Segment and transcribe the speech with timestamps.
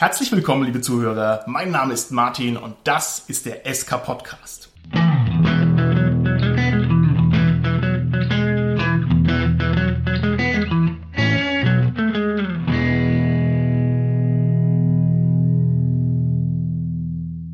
[0.00, 1.42] Herzlich willkommen, liebe Zuhörer.
[1.48, 4.70] Mein Name ist Martin und das ist der SK Podcast.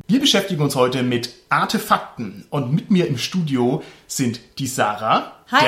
[0.07, 5.63] Wir beschäftigen uns heute mit Artefakten und mit mir im Studio sind die Sarah, Hi.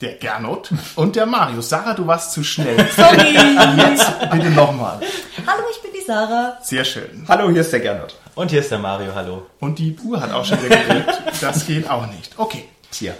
[0.00, 1.68] der, der Gernot und der Marius.
[1.68, 2.88] Sarah, du warst zu schnell.
[2.96, 3.36] Sorry.
[3.76, 5.00] Jetzt bitte nochmal.
[5.46, 6.58] Hallo, ich die Sarah.
[6.62, 7.24] Sehr schön.
[7.28, 8.14] Hallo, hier ist der Gernot.
[8.34, 9.46] Und hier ist der Mario, hallo.
[9.60, 11.22] Und die Uhr hat auch schon wieder gedrückt.
[11.40, 12.32] Das geht auch nicht.
[12.36, 12.64] Okay.
[12.90, 13.12] Tja.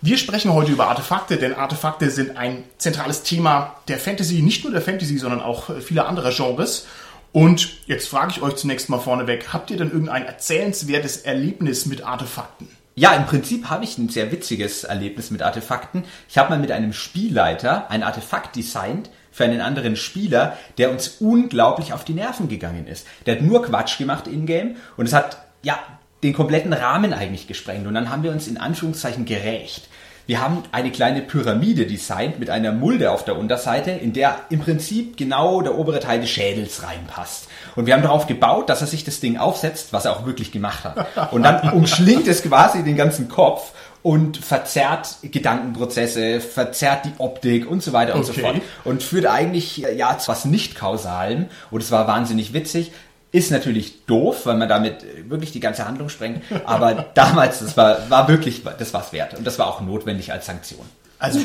[0.00, 4.72] Wir sprechen heute über Artefakte, denn Artefakte sind ein zentrales Thema der Fantasy, nicht nur
[4.72, 6.86] der Fantasy, sondern auch vieler anderer Genres.
[7.32, 12.04] Und jetzt frage ich euch zunächst mal vorneweg, habt ihr denn irgendein erzählenswertes Erlebnis mit
[12.04, 12.68] Artefakten?
[12.94, 16.04] Ja, im Prinzip habe ich ein sehr witziges Erlebnis mit Artefakten.
[16.28, 21.16] Ich habe mal mit einem Spielleiter ein Artefakt designt für einen anderen Spieler, der uns
[21.20, 23.06] unglaublich auf die Nerven gegangen ist.
[23.24, 25.78] Der hat nur Quatsch gemacht in-game und es hat, ja,
[26.24, 27.86] den kompletten Rahmen eigentlich gesprengt.
[27.86, 29.88] Und dann haben wir uns in Anführungszeichen gerächt.
[30.26, 34.58] Wir haben eine kleine Pyramide designt mit einer Mulde auf der Unterseite, in der im
[34.58, 37.47] Prinzip genau der obere Teil des Schädels reinpasst.
[37.78, 40.50] Und wir haben darauf gebaut, dass er sich das Ding aufsetzt, was er auch wirklich
[40.50, 41.32] gemacht hat.
[41.32, 43.70] Und dann umschlingt es quasi den ganzen Kopf
[44.02, 48.40] und verzerrt Gedankenprozesse, verzerrt die Optik und so weiter und so Okay.
[48.40, 48.56] fort.
[48.82, 51.46] Und führt eigentlich ja zu was nicht kausalem.
[51.70, 52.90] Und es war wahnsinnig witzig.
[53.30, 56.42] Ist natürlich doof, weil man damit wirklich die ganze Handlung sprengt.
[56.64, 59.34] Aber damals, das war, war wirklich, das war's wert.
[59.34, 60.84] Und das war auch notwendig als Sanktion.
[61.20, 61.38] Also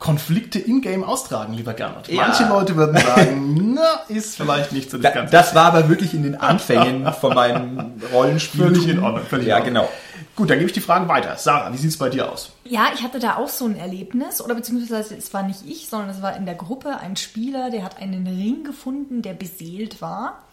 [0.00, 2.08] Konflikte in-game austragen, lieber Gernot.
[2.08, 2.22] Ja.
[2.26, 5.30] Manche Leute würden sagen, na, ist vielleicht nicht so das Da, Ganze.
[5.30, 8.64] das war aber wirklich in den Anfängen von meinem Rollenspiel.
[8.64, 9.84] Völlig in Ordnung, völlig ja, in Ordnung.
[9.84, 9.88] genau.
[10.36, 11.36] Gut, dann gebe ich die Frage weiter.
[11.36, 12.50] Sarah, wie sieht's bei dir aus?
[12.64, 16.08] Ja, ich hatte da auch so ein Erlebnis, oder beziehungsweise es war nicht ich, sondern
[16.08, 20.44] es war in der Gruppe ein Spieler, der hat einen Ring gefunden, der beseelt war.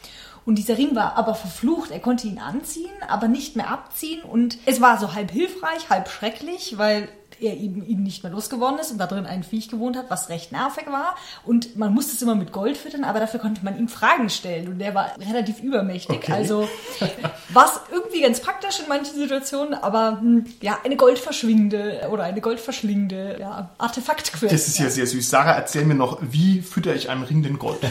[0.45, 1.91] Und dieser Ring war aber verflucht.
[1.91, 4.23] Er konnte ihn anziehen, aber nicht mehr abziehen.
[4.23, 7.07] Und es war so halb hilfreich, halb schrecklich, weil
[7.39, 10.29] er eben ihn nicht mehr losgeworden ist und da drin ein Viech gewohnt hat, was
[10.29, 11.15] recht nervig war.
[11.45, 14.67] Und man musste es immer mit Gold füttern, aber dafür konnte man ihm Fragen stellen.
[14.67, 16.17] Und der war relativ übermächtig.
[16.17, 16.31] Okay.
[16.31, 16.67] Also
[17.49, 22.41] war es irgendwie ganz praktisch in manchen Situationen, aber hm, ja, eine goldverschwingende oder eine
[22.41, 24.51] goldverschlingende ja, Artefaktquelle.
[24.51, 25.29] Das ist ja sehr süß.
[25.29, 27.79] Sarah, erzähl mir noch, wie fütter ich einem Ring den Gold?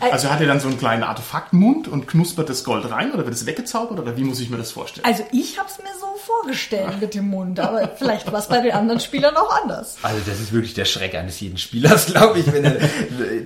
[0.00, 3.34] Also hat er dann so einen kleinen Artefaktmund und knuspert das Gold rein oder wird
[3.34, 5.04] es weggezaubert oder wie muss ich mir das vorstellen?
[5.04, 8.57] Also ich habe es mir so vorgestellt mit dem Mund, aber vielleicht war es bei
[8.62, 9.96] den anderen Spielern auch anders.
[10.02, 12.76] Also das ist wirklich der Schreck eines jeden Spielers, glaube ich, wenn er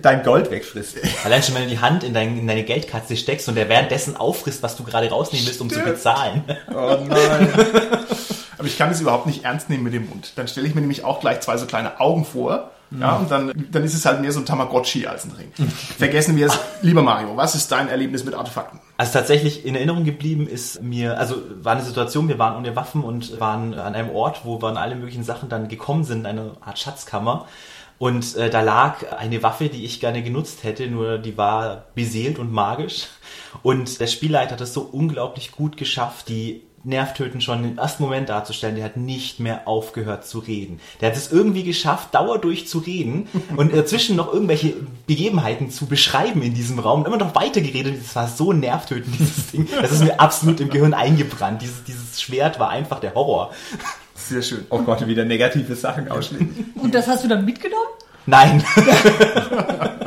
[0.00, 0.96] dein Gold wegfrisst.
[1.24, 4.16] Allein schon, wenn du die Hand in, dein, in deine Geldkatze steckst und der währenddessen
[4.16, 6.44] auffrisst, was du gerade rausnehmen willst, um zu bezahlen.
[6.70, 7.48] Oh nein.
[8.58, 10.32] Aber ich kann es überhaupt nicht ernst nehmen mit dem Mund.
[10.36, 12.70] Dann stelle ich mir nämlich auch gleich zwei so kleine Augen vor.
[13.00, 15.52] Ja, und dann, dann ist es halt mehr so ein Tamagotchi als ein Ring.
[15.98, 16.58] Vergessen wir es.
[16.82, 18.80] Lieber Mario, was ist dein Erlebnis mit Artefakten?
[18.96, 23.02] Also tatsächlich in Erinnerung geblieben ist mir, also war eine Situation, wir waren ohne Waffen
[23.02, 26.78] und waren an einem Ort, wo an alle möglichen Sachen dann gekommen sind, eine Art
[26.78, 27.46] Schatzkammer.
[27.98, 32.38] Und äh, da lag eine Waffe, die ich gerne genutzt hätte, nur die war beseelt
[32.38, 33.06] und magisch.
[33.62, 38.28] Und der Spielleiter hat es so unglaublich gut geschafft, die nervtötend schon im ersten Moment
[38.28, 40.80] darzustellen, der hat nicht mehr aufgehört zu reden.
[41.00, 44.74] Der hat es irgendwie geschafft, dauerdurch zu reden und dazwischen noch irgendwelche
[45.06, 47.06] Begebenheiten zu beschreiben in diesem Raum.
[47.06, 47.96] Immer noch weiter geredet.
[48.02, 49.68] Das war so nervtötend, dieses Ding.
[49.80, 51.62] Das ist mir absolut im Gehirn eingebrannt.
[51.62, 53.52] Dieses, dieses Schwert war einfach der Horror.
[54.14, 54.66] Sehr schön.
[54.70, 56.72] Oh Gott, wieder negative Sachen ausschließen.
[56.76, 57.88] Und das hast du dann mitgenommen?
[58.26, 58.64] Nein.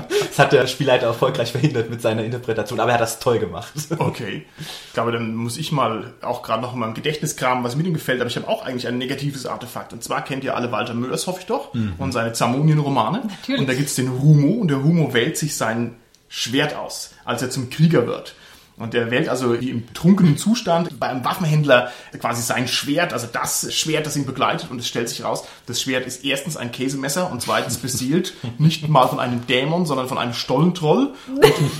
[0.09, 3.73] das hat der Spielleiter erfolgreich verhindert mit seiner Interpretation, aber er hat das toll gemacht.
[3.97, 4.45] Okay.
[4.87, 7.83] Ich glaube, dann muss ich mal auch gerade noch in meinem Gedächtnis kramen, was mir
[7.83, 8.21] denn gefällt.
[8.21, 9.93] Aber ich habe auch eigentlich ein negatives Artefakt.
[9.93, 13.23] Und zwar kennt ihr alle Walter Mörs, hoffe ich doch, und seine Zamonien-Romane.
[13.27, 13.61] Natürlich.
[13.61, 15.95] Und da gibt's den Humo und der Humo wählt sich sein
[16.27, 18.35] Schwert aus, als er zum Krieger wird.
[18.77, 23.73] Und der wählt also im betrunkenen Zustand bei einem Waffenhändler quasi sein Schwert, also das
[23.73, 24.69] Schwert, das ihn begleitet.
[24.69, 28.89] Und es stellt sich raus, das Schwert ist erstens ein Käsemesser und zweitens beseelt nicht
[28.89, 31.13] mal von einem Dämon, sondern von einem Stollentroll,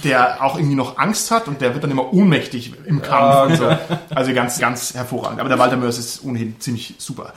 [0.06, 3.78] der auch irgendwie noch Angst hat und der wird dann immer ohnmächtig im Kampf so.
[4.14, 5.42] Also ganz, ganz hervorragend.
[5.42, 7.34] Aber der Walter Mörs ist ohnehin ziemlich super.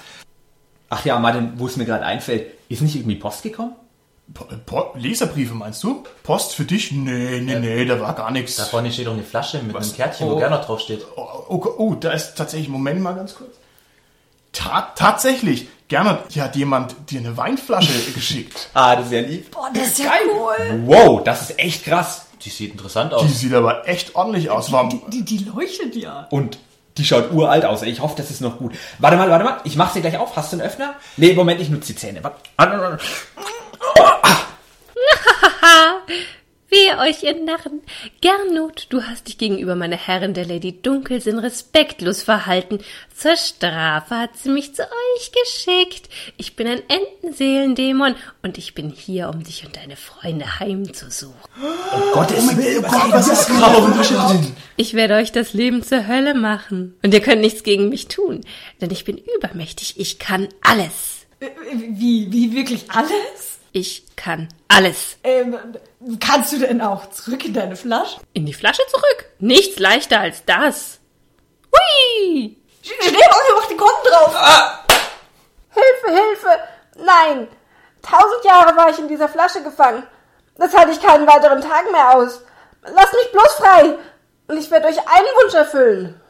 [0.88, 3.72] Ach ja, Martin, wo es mir gerade einfällt, ist nicht irgendwie Post gekommen?
[4.66, 6.04] Po Leserbriefe meinst du?
[6.22, 6.92] Post für dich?
[6.92, 8.56] Nee, nee, nee, da war gar nichts.
[8.56, 9.86] Da vorne steht doch eine Flasche mit Was?
[9.88, 10.32] einem Kärtchen, Oh.
[10.32, 11.04] wo Gernot draufsteht.
[11.16, 13.50] Oh, oh, oh, da ist tatsächlich, Moment mal ganz kurz.
[14.52, 18.69] Ta tatsächlich, Gernot, hier hat jemand dir eine Weinflasche geschickt.
[18.75, 19.50] Ah, das ist ja lieb.
[19.50, 20.82] Boah, das ist ja cool.
[20.86, 22.26] Wow, das ist echt krass.
[22.42, 23.40] Die sieht interessant Die aus.
[23.40, 24.70] sieht aber echt ordentlich aus.
[24.70, 24.90] Warum?
[25.10, 26.28] Die, die, die leuchtet ja.
[26.30, 26.58] Und
[26.96, 27.82] die schaut uralt aus.
[27.82, 28.75] Ich hoffe, das ist noch gut.
[28.98, 29.60] Warte mal, warte mal.
[29.64, 30.36] Ich mach sie gleich auf.
[30.36, 30.94] Hast du einen Öffner?
[31.16, 32.22] Nee, Moment, ich nutze die Zähne.
[32.56, 32.98] Warte.
[35.60, 36.12] Warte.
[36.70, 37.81] Wehe euch, ihr Narren!
[38.20, 42.81] Gernot, du hast dich gegenüber meiner Herrin, der Lady Dunkelsinn, respektlos verhalten.
[43.16, 46.10] Zur Strafe hat sie mich zu euch geschickt.
[46.37, 51.34] Ich bin ein Entenseelendämon und ich bin hier, um dich und deine Freunde heimzusuchen.
[51.58, 54.52] Oh Gottes Willen, was ist grauenhaft?
[54.76, 56.99] Ich werde euch das Leben zur Hölle machen.
[57.02, 58.43] Und ihr könnt nichts gegen mich tun,
[58.82, 59.94] denn ich bin übermächtig.
[59.99, 61.26] Ich kann alles.
[61.40, 63.57] Äh, Wie, wie wirklich alles?
[63.73, 65.19] Ich kann alles.
[65.25, 65.56] Ähm,
[66.20, 68.19] kannst du denn auch zurück in deine Flasche?
[68.32, 69.26] In die Flasche zurück.
[69.38, 70.99] Nichts leichter als das.
[71.67, 72.56] Hui!
[72.82, 74.35] Schnell, Olli, mach die Konten drauf!
[75.70, 76.59] Hilfe, Hilfe!
[77.05, 77.49] Nein!
[78.03, 80.03] Tausend Jahre war ich in dieser Flasche gefangen.
[80.56, 82.41] Das halte ich keinen weiteren Tag mehr aus.
[82.82, 83.94] Lasst mich bloß frei!
[84.47, 86.21] Und ich werde euch einen Wunsch erfüllen.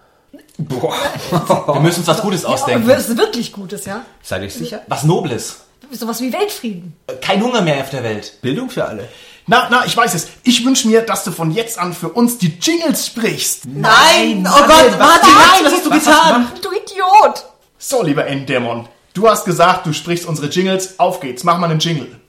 [0.58, 2.88] Wir müssen uns was Gutes ausdenken.
[2.88, 4.05] Was wirklich Gutes, ja?
[4.23, 4.82] Seid ihr sicher?
[4.88, 5.68] Was Nobles.
[5.90, 6.94] Sowas wie Weltfrieden.
[7.20, 8.40] Kein Hunger mehr auf der Welt.
[8.43, 9.08] Bildung für alle.
[9.46, 10.29] Na, na, ich weiß es.
[10.44, 13.64] Ich wünsche mir, dass du von jetzt an für uns die Jingles sprichst.
[13.67, 14.46] Nein!
[14.46, 16.49] Oh Gott, Martin, nein, was hast du getan?
[16.62, 17.44] Du Idiot!
[17.79, 20.99] So, lieber Enddämon, du hast gesagt, du sprichst unsere Jingles.
[20.99, 22.20] Auf geht's, mach mal einen Jingle.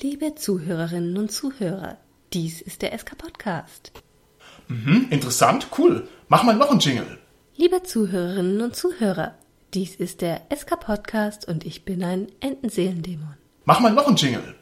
[0.00, 1.96] Liebe Zuhörerinnen und Zuhörer,
[2.32, 3.90] dies ist der SK Podcast.
[4.68, 6.08] Hm, interessant, cool.
[6.28, 7.18] Mach mal noch einen Jingle.
[7.56, 9.34] Liebe Zuhörerinnen und Zuhörer,
[9.74, 13.36] dies ist der SK Podcast und ich bin ein Entenseelendämon.
[13.64, 14.54] Mach mal noch einen Jingle.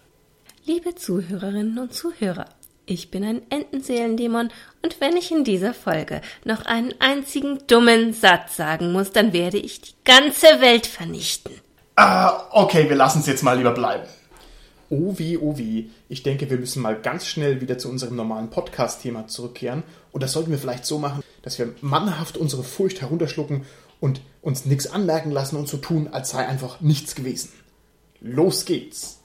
[0.64, 2.46] Liebe Zuhörerinnen und Zuhörer,
[2.86, 4.50] ich bin ein Entenseelendämon
[4.82, 9.58] und wenn ich in dieser Folge noch einen einzigen dummen Satz sagen muss, dann werde
[9.58, 11.54] ich die ganze Welt vernichten.
[11.96, 14.04] Ah, okay, wir lassen es jetzt mal lieber bleiben.
[14.90, 15.90] Oh wie, oh wie.
[16.08, 19.82] Ich denke, wir müssen mal ganz schnell wieder zu unserem normalen Podcast-Thema zurückkehren.
[20.10, 23.64] Und das sollten wir vielleicht so machen, dass wir mannhaft unsere Furcht herunterschlucken
[24.00, 27.50] und uns nichts anmerken lassen und so tun, als sei einfach nichts gewesen.
[28.20, 29.18] Los geht's.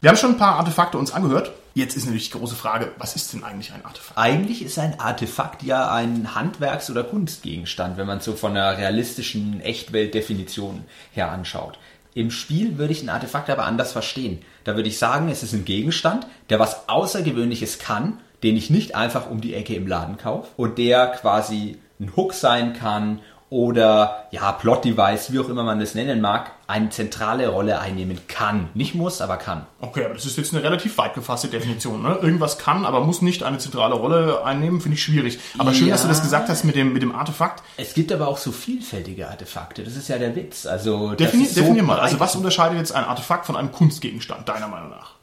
[0.00, 1.52] Wir haben schon ein paar Artefakte uns angehört.
[1.74, 4.18] Jetzt ist natürlich die große Frage, was ist denn eigentlich ein Artefakt?
[4.18, 8.76] Eigentlich ist ein Artefakt ja ein Handwerks- oder Kunstgegenstand, wenn man es so von einer
[8.76, 11.78] realistischen Echtweltdefinition her anschaut.
[12.12, 14.42] Im Spiel würde ich ein Artefakt aber anders verstehen.
[14.64, 18.94] Da würde ich sagen, es ist ein Gegenstand, der was Außergewöhnliches kann, den ich nicht
[18.94, 23.20] einfach um die Ecke im Laden kaufe und der quasi ein Hook sein kann
[23.50, 28.68] oder ja, Plot-Device, wie auch immer man das nennen mag, eine zentrale Rolle einnehmen kann.
[28.74, 29.66] Nicht muss, aber kann.
[29.80, 32.00] Okay, aber das ist jetzt eine relativ weit gefasste Definition.
[32.00, 32.16] Ne?
[32.22, 35.40] Irgendwas kann, aber muss nicht eine zentrale Rolle einnehmen, finde ich schwierig.
[35.58, 35.94] Aber schön, Ja.
[35.94, 37.64] dass du das gesagt hast mit dem, mit dem Artefakt.
[37.76, 39.82] Es gibt aber auch so vielfältige Artefakte.
[39.82, 40.66] Das ist ja der Witz.
[40.66, 41.98] Also das Defini ist so definier mal.
[41.98, 45.16] Also was unterscheidet jetzt ein Artefakt von einem Kunstgegenstand, deiner Meinung nach?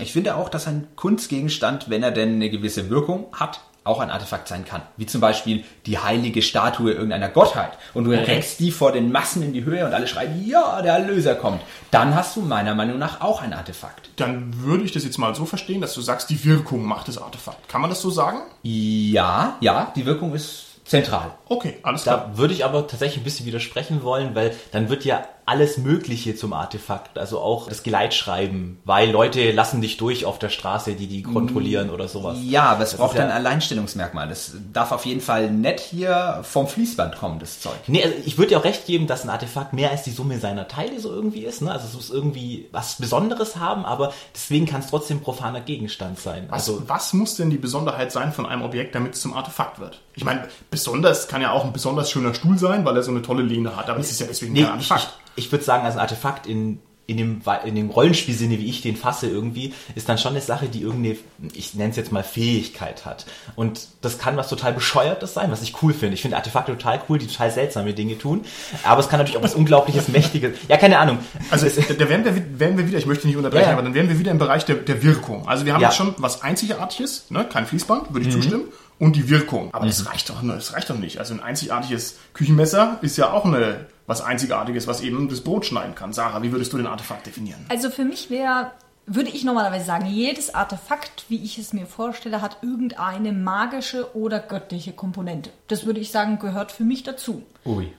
[0.00, 4.10] Ich finde auch, dass ein Kunstgegenstand, wenn er denn eine gewisse Wirkung hat, auch ein
[4.10, 4.82] Artefakt sein kann.
[4.96, 7.78] Wie zum Beispiel die heilige Statue irgendeiner Gottheit.
[7.94, 10.94] Und du reckst die vor den Massen in die Höhe und alle schreien, ja, der
[10.94, 11.62] Erlöser kommt.
[11.90, 14.10] Dann hast du meiner Meinung nach auch ein Artefakt.
[14.16, 17.18] Dann würde ich das jetzt mal so verstehen, dass du sagst, die Wirkung macht das
[17.18, 17.68] Artefakt.
[17.68, 18.38] Kann man das so sagen?
[18.62, 21.30] Ja, ja, die Wirkung ist zentral.
[21.48, 22.30] Okay, alles klar.
[22.32, 26.34] Da würde ich aber tatsächlich ein bisschen widersprechen wollen, weil dann wird ja alles Mögliche
[26.34, 31.06] zum Artefakt, also auch das Geleitschreiben, weil Leute lassen dich durch auf der Straße, die
[31.06, 32.38] die kontrollieren oder sowas.
[32.42, 34.28] Ja, aber es Das braucht ja- ein Alleinstellungsmerkmal.
[34.28, 37.74] Das darf auf jeden Fall nicht hier vom Fließband kommen, das Zeug.
[37.86, 40.40] Nee, also ich würde dir auch recht geben, dass ein Artefakt mehr als die Summe
[40.40, 41.62] seiner Teile so irgendwie ist.
[41.62, 41.70] Ne?
[41.70, 46.46] Also es muss irgendwie was Besonderes haben, aber deswegen kann es trotzdem profaner Gegenstand sein.
[46.48, 49.78] Was, Also was muss denn die Besonderheit sein von einem Objekt, damit es zum Artefakt
[49.78, 50.00] wird?
[50.14, 53.22] Ich meine, besonders kann ja auch ein besonders schöner Stuhl sein, weil er so eine
[53.22, 53.88] tolle Lehne hat.
[53.90, 55.18] Aber es ist ja deswegen nee, kein ich, Artefakt.
[55.35, 58.80] ich, ich würde sagen, also ein Artefakt in, in, dem, in dem Rollenspielsinne, wie ich
[58.82, 61.16] den fasse irgendwie, ist dann schon eine Sache, die irgendeine,
[61.54, 63.26] ich nenne es jetzt mal Fähigkeit hat.
[63.54, 66.14] Und das kann was total Bescheuertes sein, was ich cool finde.
[66.14, 68.40] Ich finde Artefakte total cool, die total seltsame Dinge tun.
[68.82, 70.56] Aber es kann natürlich auch was Unglaubliches, Mächtiges.
[70.68, 71.18] Ja, keine Ahnung.
[71.50, 73.82] Also da, da wären, wir, wi- wären wir wieder, ich möchte nicht unterbrechen, Ja, aber
[73.82, 75.46] dann wären wir wieder im Bereich der, der Wirkung.
[75.46, 75.88] Also wir haben Ja.
[75.90, 77.44] jetzt schon was Einzigartiges, ne?
[77.48, 78.14] kein Fließband, Mhm.
[78.14, 78.64] würde ich zustimmen,
[78.98, 79.72] und die Wirkung.
[79.74, 80.54] Aber das reicht doch, ne?
[80.54, 81.18] das reicht doch nicht.
[81.18, 85.94] Also ein einzigartiges Küchenmesser ist ja auch eine, was Einzigartiges, was eben das Brot schneiden
[85.94, 86.12] kann.
[86.12, 87.64] Sarah, wie würdest du den Artefakt definieren?
[87.68, 88.70] Also für mich wäre,
[89.06, 94.38] würde ich normalerweise sagen, jedes Artefakt, wie ich es mir vorstelle, hat irgendeine magische oder
[94.40, 95.50] göttliche Komponente.
[95.68, 97.42] Das würde ich sagen, gehört für mich dazu.
[97.64, 97.92] Ui.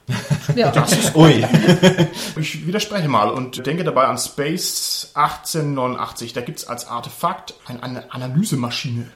[0.55, 0.71] Ja.
[1.15, 1.45] Ui.
[2.39, 6.33] Ich widerspreche mal und denke dabei an Space 1889.
[6.33, 9.07] Da gibt's als Artefakt ein- eine Analysemaschine,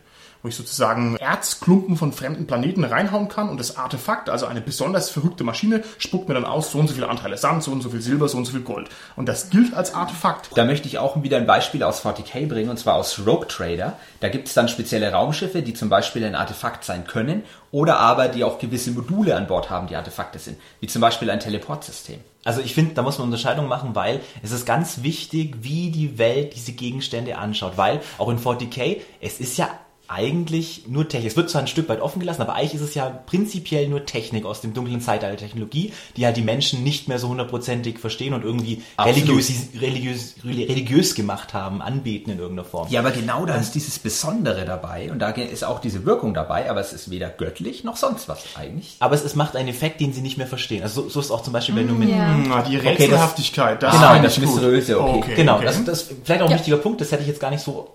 [0.42, 5.10] wo ich sozusagen Erzklumpen von fremden Planeten reinhauen kann und das Artefakt, also eine besonders
[5.10, 7.90] verrückte Maschine, spuckt mir dann aus, so und so viele Anteile Sand, so und so
[7.90, 8.90] viel Silber, so und so viel Gold.
[9.16, 10.50] Und das gilt als Artefakt.
[10.56, 13.98] Da möchte ich auch wieder ein Beispiel aus 40k bringen, und zwar aus Rogue Trader.
[14.20, 18.28] Da gibt es dann spezielle Raumschiffe, die zum Beispiel ein Artefakt sein können, oder aber
[18.28, 22.20] die auch gewisse Module an Bord haben, die Artefakte sind, wie zum Beispiel ein Teleportsystem.
[22.44, 26.18] Also ich finde, da muss man Unterscheidung machen, weil es ist ganz wichtig, wie die
[26.18, 27.74] Welt diese Gegenstände anschaut.
[27.78, 29.70] Weil auch in 40k, es ist ja
[30.12, 31.32] eigentlich nur Technik.
[31.32, 34.06] Es wird zwar ein Stück weit offen gelassen, aber eigentlich ist es ja prinzipiell nur
[34.06, 38.00] Technik aus dem dunklen Zeitalter der Technologie, die halt die Menschen nicht mehr so hundertprozentig
[38.00, 42.88] verstehen und irgendwie religiös, religiös, religiös gemacht haben, anbeten in irgendeiner Form.
[42.90, 46.70] Ja, aber genau da ist dieses Besondere dabei und da ist auch diese Wirkung dabei,
[46.70, 48.96] aber es ist weder göttlich noch sonst was eigentlich.
[49.00, 50.84] Aber es, es macht einen Effekt, den sie nicht mehr verstehen.
[50.84, 52.34] Also so, so ist auch zum Beispiel, wenn du mit ja.
[52.34, 54.46] Hm, die das- Rätselhaftigkeit, das Genau, finde das gut.
[54.46, 55.34] Mysteriöse, okay.
[55.36, 55.66] Genau, okay.
[55.66, 56.58] Das, das vielleicht auch ein Ja.
[56.58, 57.90] wichtiger Punkt, das hätte ich jetzt gar nicht so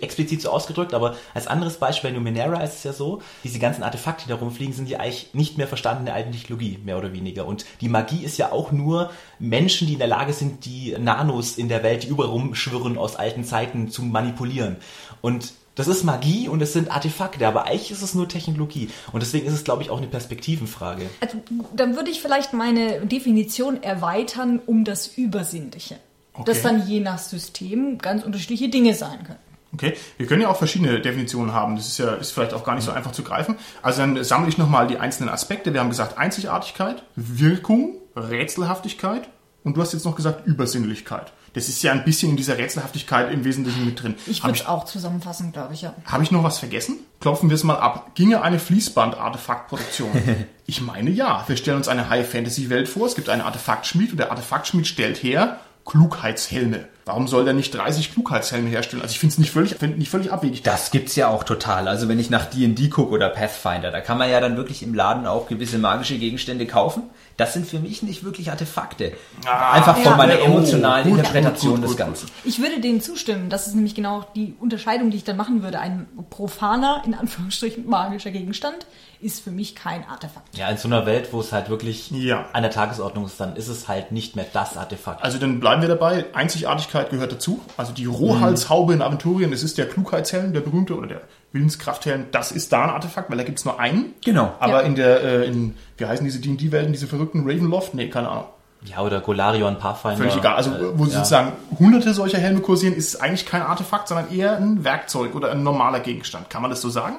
[0.00, 3.82] explizit so ausgedrückt, aber als anderes Beispiel bei Numenera ist es ja so, diese ganzen
[3.82, 7.46] Artefakte, die da rumfliegen, sind ja eigentlich nicht mehr verstandene alten Technologie, mehr oder weniger.
[7.46, 11.58] Und die Magie ist ja auch nur Menschen, die in der Lage sind, die Nanos
[11.58, 14.76] in der Welt, die überall rumschwirren aus alten Zeiten zu manipulieren.
[15.20, 18.90] Und das ist Magie und es sind Artefakte, aber eigentlich ist es nur Technologie.
[19.12, 21.08] Und deswegen ist es, glaube ich, auch eine Perspektivenfrage.
[21.20, 21.38] Also,
[21.74, 25.96] dann würde ich vielleicht meine Definition erweitern um das Übersinnliche.
[26.44, 26.60] Das Okay.
[26.62, 29.38] dann je nach System ganz unterschiedliche Dinge sein können.
[29.74, 31.76] Okay, wir können ja auch verschiedene Definitionen haben.
[31.76, 33.56] Das ist ja ist vielleicht auch gar nicht so einfach zu greifen.
[33.80, 35.72] Also dann sammle ich nochmal die einzelnen Aspekte.
[35.72, 39.28] Wir haben gesagt Einzigartigkeit, Wirkung, Rätselhaftigkeit
[39.64, 41.32] und du hast jetzt noch gesagt Übersinnlichkeit.
[41.54, 44.14] Das ist ja ein bisschen in dieser Rätselhaftigkeit im Wesentlichen mit drin.
[44.26, 45.94] Ich Habe würde es auch zusammenfassen, glaube ich, ja.
[46.06, 46.98] hab ich noch was vergessen?
[47.20, 48.14] Klopfen wir es mal ab.
[48.14, 50.10] Ginge eine Fließband-Artefaktproduktion?
[50.66, 51.44] ich meine ja.
[51.46, 53.06] Wir stellen uns eine High-Fantasy-Welt vor.
[53.06, 56.88] Es gibt einen Artefaktschmied und der Artefaktschmied stellt her Klugheitshelme.
[57.04, 59.02] Warum soll der nicht 30 Klugheitshelme herstellen?
[59.02, 60.62] Also ich finde es nicht völlig, find nicht völlig abwegig.
[60.62, 61.88] Das gibt's ja auch total.
[61.88, 64.94] Also wenn ich nach D&D gucke oder Pathfinder, da kann man ja dann wirklich im
[64.94, 67.02] Laden auch gewisse magische Gegenstände kaufen.
[67.36, 69.12] Das sind für mich nicht wirklich Artefakte.
[69.46, 70.16] Einfach von Ja.
[70.16, 71.96] meiner Oh, emotionalen gut, Interpretation gut, gut, des.
[71.96, 72.28] Ganzen.
[72.44, 73.48] Ich würde denen zustimmen.
[73.48, 75.78] Das ist nämlich genau die Unterscheidung, die ich dann machen würde.
[75.80, 78.86] Ein profaner, in Anführungsstrichen magischer Gegenstand
[79.20, 80.56] ist für mich kein Artefakt.
[80.58, 82.46] Ja, in so einer Welt, wo es halt wirklich Ja.
[82.52, 85.22] an der Tagesordnung ist, dann ist es halt nicht mehr das Artefakt.
[85.22, 86.26] Also dann bleiben wir dabei.
[86.34, 87.60] Einzigartigkeit gehört dazu.
[87.76, 91.20] Also die Rohhalshaube in Aventurien, das ist der Klugheitshelm, der berühmte, oder der
[91.52, 92.26] Willenskrafthelm.
[92.32, 94.14] Das ist da ein Artefakt, weil da gibt's nur einen.
[94.24, 94.54] Genau.
[94.58, 94.80] Aber Ja.
[94.80, 97.94] in der, äh, in, wie heißen diese D&D-Welten, diese verrückten Ravenloft?
[97.94, 98.44] Nee, keine Ahnung.
[98.84, 100.16] Ja, oder Golarion, Pathfinder.
[100.16, 100.56] Völlig egal.
[100.56, 101.10] Also äh, wo ja.
[101.10, 105.62] sozusagen hunderte solcher Helme kursieren, ist eigentlich kein Artefakt, sondern eher ein Werkzeug oder ein
[105.62, 106.50] normaler Gegenstand.
[106.50, 107.16] Kann man das so sagen?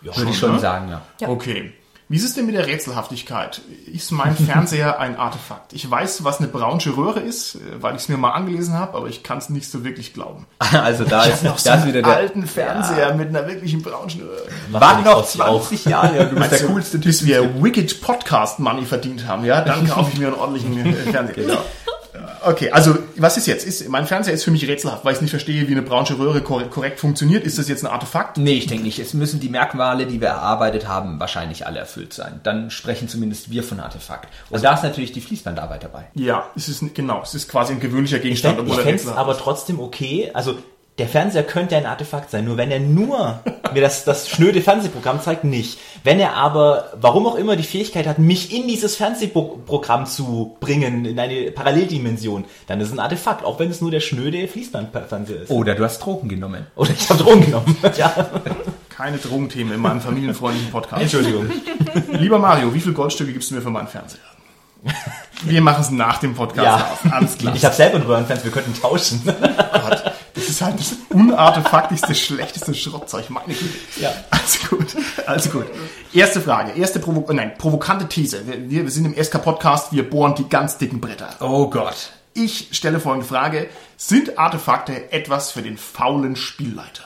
[0.00, 0.58] Ja, Würde ich schon ne?
[0.58, 1.02] sagen, ja.
[1.20, 1.28] Ja.
[1.28, 1.72] Okay.
[2.12, 3.62] Wie ist es denn mit der Rätselhaftigkeit?
[3.90, 5.72] Ist mein Fernseher ein Artefakt?
[5.72, 8.98] Ich weiß, was eine braunsche Röhre ist, äh, weil ich es mir mal angelesen habe,
[8.98, 10.44] aber ich kann es nicht so wirklich glauben.
[10.72, 12.14] Also da Ich ist, noch so einen wieder der...
[12.14, 14.42] alten Fernseher mit einer wirklichen braunschen Röhre.
[14.70, 15.62] Warte noch Macht auch.
[15.62, 17.04] 20 Jahre du bist der coolste Typ.
[17.06, 21.34] bis wir Wicked Podcast Money verdient haben, ja, dann kaufe ich mir einen ordentlichen Fernseher.
[21.46, 21.58] Genau.
[22.44, 23.66] Okay, also was ist jetzt?
[23.66, 26.40] Ist, mein Fernseher ist für mich rätselhaft, weil ich nicht verstehe, wie eine braunsche Röhre
[26.40, 27.44] korrekt, korrekt funktioniert.
[27.44, 28.36] Ist das jetzt ein Artefakt?
[28.38, 28.98] Nee, ich denke nicht.
[28.98, 32.40] Es müssen die Merkmale, die wir erarbeitet haben, wahrscheinlich alle erfüllt sein.
[32.42, 34.28] Dann sprechen zumindest wir von Artefakt.
[34.50, 36.04] Und da ist natürlich die Fließbandarbeit dabei.
[36.14, 38.92] Ja, es ist genau, es ist quasi ein gewöhnlicher Ich Gegenstand, fände obwohl er es
[38.92, 40.30] rätselhaft aber trotzdem okay.
[40.34, 40.56] Also
[41.02, 43.40] der Fernseher könnte ein Artefakt sein, nur wenn er nur
[43.74, 45.80] mir das, das schnöde Fernsehprogramm zeigt, nicht.
[46.04, 51.04] Wenn er aber, warum auch immer, die Fähigkeit hat, mich in dieses Fernsehprogramm zu bringen,
[51.04, 55.42] in eine Paralleldimension, dann ist es ein Artefakt, auch wenn es nur der schnöde Fließbandfernseher
[55.42, 55.50] ist.
[55.50, 56.68] Oder du hast Drogen genommen.
[56.76, 57.76] Oder ich habe Drogen genommen.
[57.96, 58.14] ja.
[58.88, 61.02] Keine Drogenthemen in meinem familienfreundlichen Podcast.
[61.02, 61.50] Entschuldigung.
[62.12, 64.20] Lieber Mario, wie viele Goldstücke gibst du mir für meinen Fernseher?
[65.42, 66.90] Wir machen es nach dem Podcast Ja.
[66.92, 67.12] aus.
[67.12, 67.54] Alles klar.
[67.56, 69.20] Ich habe selber einen Röhrenfernseher, wir könnten tauschen.
[69.24, 70.11] Gott,
[70.52, 73.30] ist halt das unartefaktigste, schlechteste Schrottzeug.
[73.30, 73.78] Meine Güte.
[74.00, 74.12] Ja.
[74.30, 75.66] Also gut, also gut.
[76.12, 78.42] Erste Frage, erste Provo nein, provokante These.
[78.46, 81.30] Wir, wir sind im SK-Podcast, wir bohren die ganz dicken Bretter.
[81.40, 82.12] Oh Gott.
[82.34, 83.68] Ich stelle folgende Frage.
[83.96, 87.04] Sind Artefakte etwas für den faulen Spielleiter?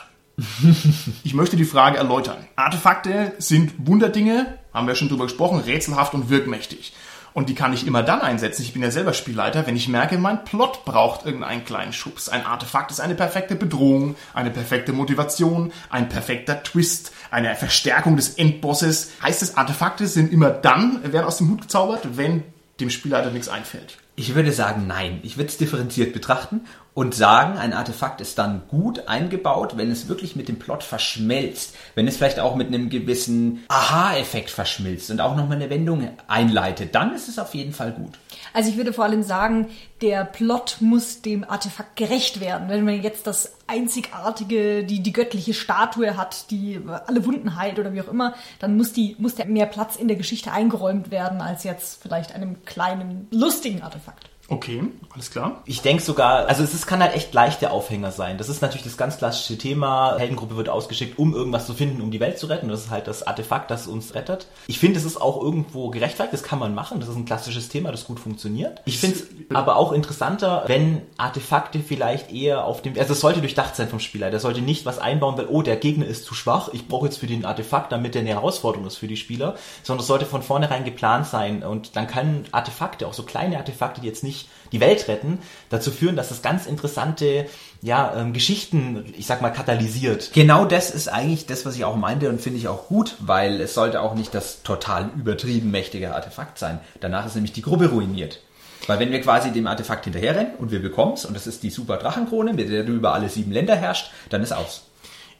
[1.24, 2.36] Ich möchte die Frage erläutern.
[2.56, 6.92] Artefakte sind Wunderdinge, haben wir schon drüber gesprochen, rätselhaft und wirkmächtig.
[7.36, 10.16] Und die kann ich immer dann einsetzen, ich bin ja selber Spielleiter, wenn ich merke,
[10.16, 12.30] mein Plot braucht irgendeinen kleinen Schubs.
[12.30, 18.30] Ein Artefakt ist eine perfekte Bedrohung, eine perfekte Motivation, ein perfekter Twist, eine Verstärkung des
[18.36, 19.10] Endbosses.
[19.22, 22.42] Heißt es, Artefakte sind immer dann, werden aus dem Hut gezaubert, wenn
[22.80, 23.98] dem Spielleiter nichts einfällt.
[24.14, 25.20] Ich würde sagen, nein.
[25.22, 26.62] Ich würde es differenziert betrachten
[26.96, 31.76] und sagen, ein Artefakt ist dann gut eingebaut, wenn es wirklich mit dem Plot verschmelzt.
[31.94, 36.94] Wenn es vielleicht auch mit einem gewissen Aha-Effekt verschmilzt und auch nochmal eine Wendung einleitet.
[36.94, 38.12] Dann ist es auf jeden Fall gut.
[38.54, 39.68] Also ich würde vor allem sagen,
[40.00, 42.70] der Plot muss dem Artefakt gerecht werden.
[42.70, 47.92] Wenn man jetzt das einzigartige, die, die göttliche Statue hat, die alle Wunden heilt oder
[47.92, 51.42] wie auch immer, dann muss die, muss der mehr Platz in der Geschichte eingeräumt werden,
[51.42, 54.30] als jetzt vielleicht einem kleinen, lustigen Artefakt.
[54.48, 55.62] Okay, alles klar.
[55.64, 58.38] Ich denke sogar, also es ist, kann halt echt leicht der Aufhänger sein.
[58.38, 60.16] Das ist natürlich das ganz klassische Thema.
[60.18, 62.68] Heldengruppe wird ausgeschickt, um irgendwas zu finden, um die Welt zu retten.
[62.68, 64.46] Das ist halt das Artefakt, das uns rettet.
[64.68, 66.32] Ich finde, es ist auch irgendwo gerechtfertigt.
[66.32, 67.00] Das kann man machen.
[67.00, 68.82] Das ist ein klassisches Thema, das gut funktioniert.
[68.84, 69.26] Ich finde es
[69.56, 74.00] aber auch interessanter, wenn Artefakte vielleicht eher auf dem, also es sollte durchdacht sein vom
[74.00, 74.30] Spieler.
[74.30, 76.68] Der sollte nicht was einbauen, weil, oh, der Gegner ist zu schwach.
[76.72, 79.56] Ich brauche jetzt für den Artefakt, damit der eine Herausforderung ist für die Spieler.
[79.82, 81.64] Sondern es sollte von vornherein geplant sein.
[81.64, 84.35] Und dann können Artefakte, auch so kleine Artefakte, die jetzt nicht
[84.72, 85.38] die Welt retten,
[85.70, 87.46] dazu führen, dass das ganz interessante
[87.82, 90.32] ja, ähm, Geschichten, ich sag mal, katalysiert.
[90.32, 93.60] Genau das ist eigentlich das, was ich auch meinte und finde ich auch gut, weil
[93.60, 96.80] es sollte auch nicht das total übertrieben mächtige Artefakt sein.
[97.00, 98.40] Danach ist nämlich die Gruppe ruiniert.
[98.86, 101.70] Weil wenn wir quasi dem Artefakt hinterherrennen und wir bekommen es, und das ist die
[101.70, 104.84] super Drachenkrone, mit der du über alle sieben Länder herrschst, dann ist aus.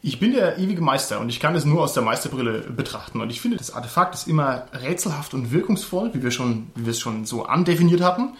[0.01, 3.19] Ich bin der ewige Meister und ich kann es nur aus der Meisterbrille betrachten.
[3.19, 6.91] Und ich finde, das Artefakt ist immer rätselhaft und wirkungsvoll, wie wir, schon, wie wir
[6.91, 8.33] es schon so andefiniert hatten.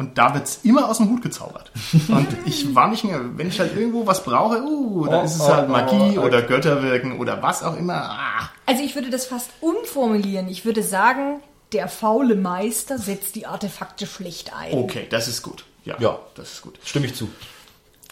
[0.00, 1.70] Und da wird's immer aus dem Hut gezaubert.
[2.08, 5.34] Und ich war nicht mehr, wenn ich halt irgendwo was brauche, uh, dann Oh, ist
[5.34, 8.08] es oh, halt Magie oh, oder Götterwirken oder was auch immer.
[8.10, 8.48] Ah.
[8.64, 10.48] Also ich würde das fast umformulieren.
[10.48, 11.42] Ich würde sagen,
[11.74, 14.72] der faule Meister setzt die Artefakte schlecht ein.
[14.72, 15.66] Okay, das ist gut.
[15.84, 16.18] Ja, Ja.
[16.34, 16.78] das ist gut.
[16.82, 17.28] Stimme ich zu.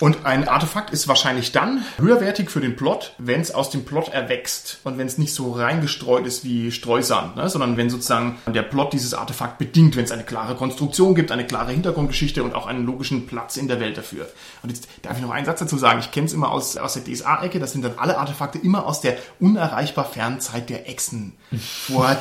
[0.00, 4.09] Und ein Artefakt ist wahrscheinlich dann höherwertig für den Plot, wenn es aus dem Plot
[4.09, 7.49] erwächst und wenn es nicht so reingestreut ist wie Streusand, ne?
[7.49, 11.47] sondern wenn sozusagen der Plot dieses Artefakt bedingt, wenn es eine klare Konstruktion gibt, eine
[11.47, 14.28] klare Hintergrundgeschichte und auch einen logischen Platz in der Welt dafür.
[14.62, 15.99] Und jetzt darf ich noch einen Satz dazu sagen.
[15.99, 19.00] Ich kenne es immer aus, aus der DSA-Ecke, das sind dann alle Artefakte immer aus
[19.00, 22.17] der unerreichbar fernen Zeit der Echsen vor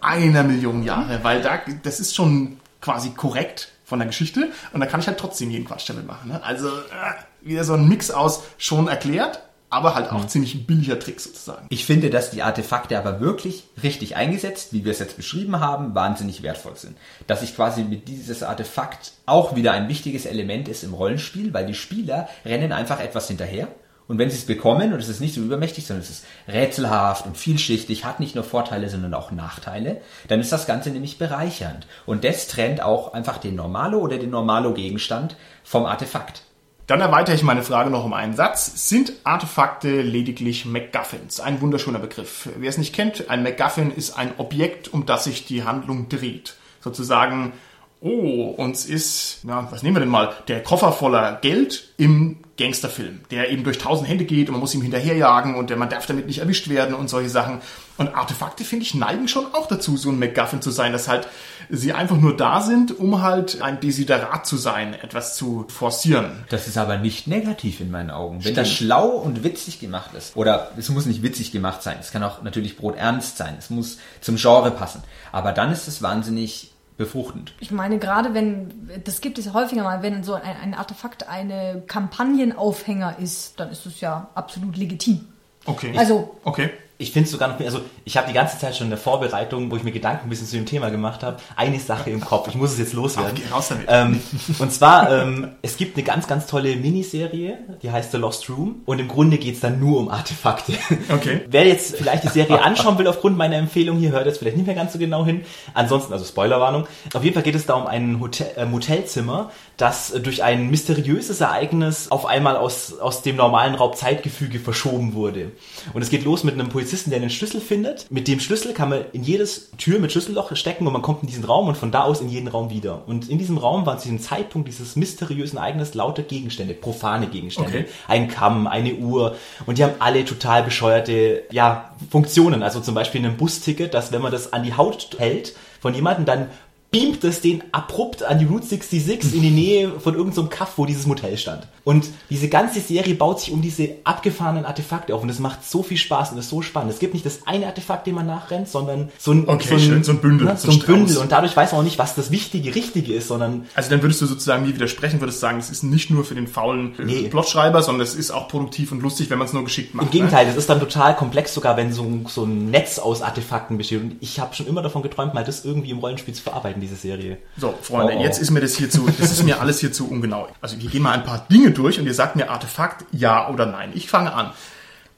[0.00, 4.86] einer Million Jahre, weil da, das ist schon quasi korrekt von der Geschichte und da
[4.86, 6.28] kann ich halt trotzdem jeden Quatsch damit machen.
[6.28, 6.44] Ne?
[6.44, 9.40] Also äh, wieder so ein Mix aus schon erklärt,
[9.70, 11.66] aber halt auch ziemlich ein billiger Trick sozusagen.
[11.70, 15.94] Ich finde, dass die Artefakte aber wirklich richtig eingesetzt, wie wir es jetzt beschrieben haben,
[15.94, 16.98] wahnsinnig wertvoll sind.
[17.26, 21.64] Dass sich quasi mit dieses Artefakt auch wieder ein wichtiges Element ist im Rollenspiel, weil
[21.64, 23.68] die Spieler rennen einfach etwas hinterher.
[24.08, 27.26] Und wenn sie es bekommen, und es ist nicht so übermächtig, sondern es ist rätselhaft
[27.26, 31.86] und vielschichtig, hat nicht nur Vorteile, sondern auch Nachteile, dann ist das Ganze nämlich bereichernd.
[32.06, 36.42] Und das trennt auch einfach den Normalo oder den Normalo-Gegenstand vom Artefakt.
[36.86, 38.88] Dann erweitere ich meine Frage noch um einen Satz.
[38.88, 41.38] Sind Artefakte lediglich MacGuffins?
[41.38, 42.48] Ein wunderschöner Begriff.
[42.56, 46.54] Wer es nicht kennt, ein MacGuffin ist ein Objekt, um das sich die Handlung dreht.
[46.80, 47.52] Sozusagen,
[48.00, 53.20] oh, uns ist, na, was nehmen wir denn mal, der Koffer voller Geld im Gangsterfilm,
[53.30, 56.26] der eben durch tausend Hände geht und man muss ihm hinterherjagen und man darf damit
[56.26, 57.60] nicht erwischt werden und solche Sachen.
[57.96, 61.28] Und Artefakte, finde ich, neigen schon auch dazu, so ein MacGuffin zu sein, dass halt
[61.70, 66.44] sie einfach nur da sind, um halt ein Desiderat zu sein, etwas zu forcieren.
[66.48, 68.36] Das ist aber nicht negativ in meinen Augen.
[68.36, 68.58] Wenn Stimmt.
[68.58, 72.22] das schlau und witzig gemacht ist, oder es muss nicht witzig gemacht sein, es kann
[72.22, 77.54] auch natürlich broternst sein, es muss zum Genre passen, aber dann ist es wahnsinnig befruchtend.
[77.60, 81.82] Ich meine, gerade wenn, das gibt es häufiger mal, wenn so ein, ein Artefakt eine
[81.86, 85.26] Kampagnenaufhänger ist, dann ist es ja absolut legitim.
[85.64, 85.96] Okay.
[85.96, 86.70] Also- okay.
[87.00, 89.70] Ich finde es sogar noch, also ich habe die ganze Zeit schon in der Vorbereitung,
[89.70, 92.48] wo ich mir Gedanken ein bisschen zu dem Thema gemacht habe, eine Sache im Kopf.
[92.48, 93.36] Ich muss es jetzt loswerden.
[93.36, 93.86] Geh raus damit.
[93.88, 94.20] Ähm,
[94.58, 98.82] und zwar, ähm, es gibt eine ganz, ganz tolle Miniserie, die heißt The Lost Room.
[98.84, 100.72] Und im Grunde geht's dann nur um Artefakte.
[101.08, 101.42] Okay.
[101.48, 104.66] Wer jetzt vielleicht die Serie anschauen will aufgrund meiner Empfehlung hier, hört jetzt vielleicht nicht
[104.66, 105.42] mehr ganz so genau hin.
[105.74, 106.88] Ansonsten, also Spoilerwarnung.
[107.14, 110.68] Auf jeden Fall geht es da um ein Hotel, äh, Motelzimmer, das äh, durch ein
[110.68, 115.52] mysteriöses Ereignis auf einmal aus, aus dem normalen Raubzeitgefüge verschoben wurde.
[115.94, 118.10] Und es geht los mit einem Polizisten, der einen Schlüssel findet.
[118.10, 121.28] Mit dem Schlüssel kann man in jedes Tür mit Schlüsselloch stecken und man kommt in
[121.28, 123.02] diesen Raum und von da aus in jeden Raum wieder.
[123.06, 127.70] Und in diesem Raum waren zu diesem Zeitpunkt dieses mysteriösen Ereignisses lauter Gegenstände, profane Gegenstände.
[127.70, 127.86] Okay.
[128.06, 132.62] Ein Kamm, eine Uhr und die haben alle total bescheuerte ja, Funktionen.
[132.62, 136.24] Also zum Beispiel ein Busticket, dass wenn man das an die Haut hält von jemandem,
[136.24, 136.50] dann
[136.90, 140.72] beamt es den abrupt an die Route 66 in die Nähe von irgendeinem so Kaff,
[140.76, 141.66] wo dieses Motel stand.
[141.84, 145.82] Und diese ganze Serie baut sich um diese abgefahrenen Artefakte auf und es macht so
[145.82, 146.92] viel Spaß und ist so spannend.
[146.92, 149.80] Es gibt nicht das eine Artefakt, dem man nachrennt, sondern so ein, Okay, so ein,
[149.80, 151.18] schön, so ein Bündel, ne, so ein Bündel.
[151.18, 154.20] Und dadurch weiß man auch nicht, was das Wichtige, Richtige ist, sondern Also dann würdest
[154.20, 157.28] du sozusagen mir widersprechen, würdest sagen, es ist nicht nur für den faulen äh, Nee.
[157.28, 160.06] Plotschreiber, sondern es ist auch produktiv und lustig, wenn man es nur geschickt macht.
[160.06, 163.78] Im Gegenteil, das ist dann total komplex, sogar wenn so, so ein Netz aus Artefakten
[163.78, 164.02] besteht.
[164.02, 166.96] Und ich habe schon immer davon geträumt, mal das irgendwie im Rollenspiel zu verarbeiten, diese
[166.96, 167.38] Serie.
[167.56, 168.22] So, Freunde, Oh, oh.
[168.22, 170.48] jetzt ist mir das hier zu, das ist mir alles hier zu ungenau.
[170.60, 173.66] Also wir gehen mal ein paar Dinge durch und ihr sagt mir Artefakt, ja oder
[173.66, 173.90] nein.
[173.94, 174.52] Ich fange an.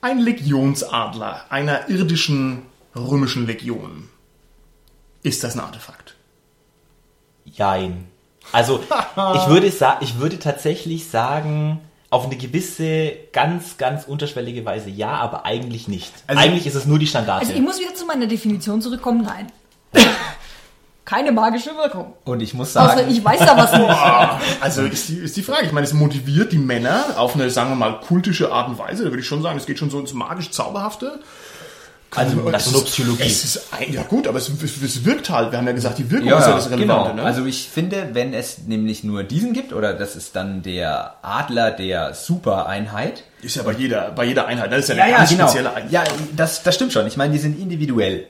[0.00, 2.62] Ein Legionsadler einer irdischen
[2.96, 4.08] römischen Legion.
[5.22, 6.14] Ist das ein Artefakt?
[7.44, 8.06] Jein.
[8.52, 8.80] Also,
[9.34, 9.66] ich würde,
[10.00, 16.12] ich würde tatsächlich sagen, auf eine gewisse, ganz, ganz unterschwellige Weise ja, aber eigentlich nicht.
[16.26, 17.40] Also- eigentlich ist es nur die Standarte.
[17.46, 19.22] Also ich muss wieder zu meiner Definition zurückkommen.
[19.22, 19.46] Nein.
[21.10, 22.14] Keine magische Wirkung.
[22.24, 24.60] Und ich muss Außer sagen, ich weiß da was nicht.
[24.60, 25.66] Also ist die, ist die Frage.
[25.66, 29.02] Ich meine, es motiviert die Männer auf eine, sagen wir mal, kultische Art und Weise.
[29.02, 31.18] Da würde ich schon sagen, es geht schon so ins magisch-zauberhafte.
[32.14, 33.24] Also das ist Psychologie.
[33.24, 35.50] Es ist ein, ja gut, aber es, es, es wirkt halt.
[35.50, 36.94] Wir haben ja gesagt, die Wirkung ja, ist ja das genau.
[36.98, 37.16] Relevante.
[37.16, 37.22] Ne?
[37.22, 41.72] Also ich finde, wenn es nämlich nur diesen gibt, oder das ist dann der Adler
[41.72, 44.70] der Supereinheit, ist ja bei jeder, bei jeder Einheit.
[44.70, 44.76] ne?
[44.76, 45.90] Das ist ja eine ganz spezielle Einheit.
[45.90, 46.04] Ja,
[46.36, 47.06] das, das stimmt schon.
[47.08, 48.26] Ich meine, die sind individuell.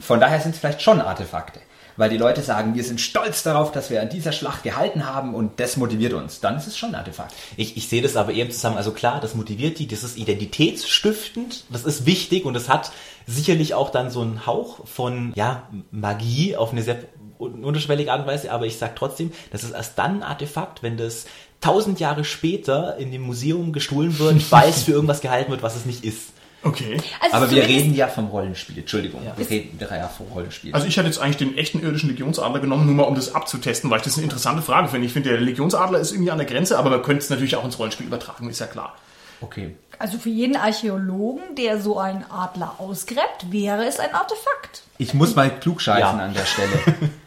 [0.00, 1.60] Von daher sind es vielleicht schon Artefakte.
[1.96, 5.34] Weil die Leute sagen, wir sind stolz darauf, dass wir an dieser Schlacht gehalten haben
[5.34, 6.40] und das motiviert uns.
[6.40, 7.34] Dann ist es schon ein Artefakt.
[7.56, 10.16] Ich, ich sehe das aber eher im Zusammenhang, also klar, das motiviert die, das ist
[10.16, 12.92] identitätsstiftend, das ist wichtig und es hat
[13.26, 16.98] sicherlich auch dann so einen Hauch von, ja, Magie auf eine sehr
[17.38, 20.82] un- unterschwellige Art und Weise, aber ich sag trotzdem, das ist erst dann ein Artefakt,
[20.82, 21.26] wenn das
[21.60, 25.76] tausend Jahre später in dem Museum gestohlen wird, weil es für irgendwas gehalten wird, was
[25.76, 26.30] es nicht ist.
[26.64, 26.96] Okay.
[27.20, 28.78] Also Aber wir reden ja vom Rollenspiel.
[28.78, 30.72] Entschuldigung, wir reden ja vom Rollenspiel.
[30.74, 33.90] Also ich hatte jetzt eigentlich den echten irdischen Legionsadler genommen, nur mal um das abzutesten,
[33.90, 35.06] weil ich das eine interessante Frage finde.
[35.06, 37.64] Ich finde, der Legionsadler ist irgendwie an der Grenze, aber man könnte es natürlich auch
[37.64, 38.96] ins Rollenspiel übertragen, ist ja klar.
[39.40, 39.74] okay.
[39.98, 44.82] Also für jeden Archäologen, der so einen Adler ausgräbt, wäre es ein Artefakt.
[44.98, 46.24] Ich muss mal klugscheißen Ja.
[46.24, 46.72] an der Stelle.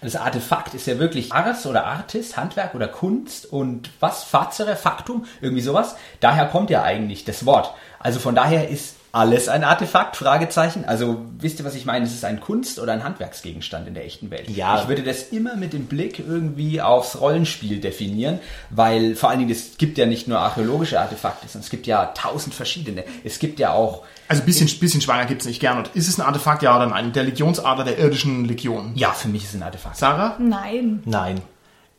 [0.00, 4.24] Das Artefakt ist ja wirklich Ars oder Artis, Handwerk oder Kunst und was?
[4.24, 5.96] Fazere, Faktum, irgendwie sowas.
[6.20, 7.74] Daher kommt ja eigentlich das Wort.
[7.98, 10.16] Also von daher ist alles ein Artefakt?
[10.16, 10.84] Fragezeichen.
[10.84, 12.04] Also wisst ihr, was ich meine?
[12.04, 14.48] Ist es ein Kunst- oder ein Handwerksgegenstand in der echten Welt?
[14.48, 14.80] Ja.
[14.82, 18.38] Ich würde das immer mit dem Blick irgendwie aufs Rollenspiel definieren,
[18.70, 22.06] weil vor allen Dingen es gibt ja nicht nur archäologische Artefakte, sondern es gibt ja
[22.06, 23.04] tausend verschiedene.
[23.24, 25.78] Es gibt ja auch Also ein bisschen, bisschen schwanger gibt's nicht gern.
[25.78, 27.12] Und ist es ein Artefakt, ja oder nein?
[27.12, 28.92] Der Legionsadler der irdischen Legion.
[28.94, 29.96] ja, für mich ist es ein Artefakt.
[29.96, 30.36] Sarah?
[30.38, 31.02] Nein.
[31.04, 31.40] Nein.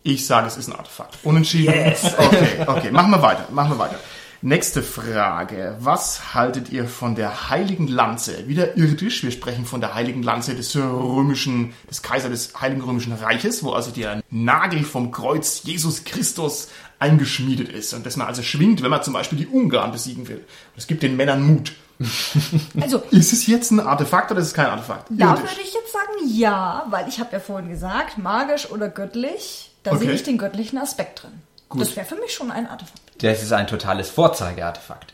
[0.04, 1.18] Ich sage, es ist ein Artefakt.
[1.24, 1.74] Unentschieden.
[2.18, 2.92] Okay, okay.
[2.92, 3.46] Machen wir weiter.
[3.52, 3.96] Machen wir weiter.
[4.44, 5.76] Nächste Frage.
[5.80, 8.48] Was haltet ihr von der heiligen Lanze?
[8.48, 9.24] Wieder irdisch.
[9.24, 13.74] Wir sprechen von der heiligen Lanze des römischen, des Kaiser des heiligen römischen Reiches, wo
[13.74, 17.94] also der Nagel vom Kreuz Jesus Christus eingeschmiedet ist.
[17.94, 20.44] Und das man also schwingt, wenn man zum Beispiel die Ungarn besiegen will.
[20.76, 21.74] Das gibt den Männern Mut.
[22.82, 25.06] Also Ist es jetzt ein Artefakt oder ist es kein Artefakt?
[25.12, 25.52] da Irdisch.
[25.52, 29.92] würde ich jetzt sagen ja, weil ich habe ja vorhin gesagt, magisch oder göttlich, da
[29.92, 30.06] Okay.
[30.06, 31.32] sehe ich den göttlichen Aspekt drin.
[31.70, 31.82] Gut.
[31.82, 33.00] Das wäre für mich schon ein Artefakt.
[33.22, 35.14] Das ist ein totales Vorzeigeartefakt.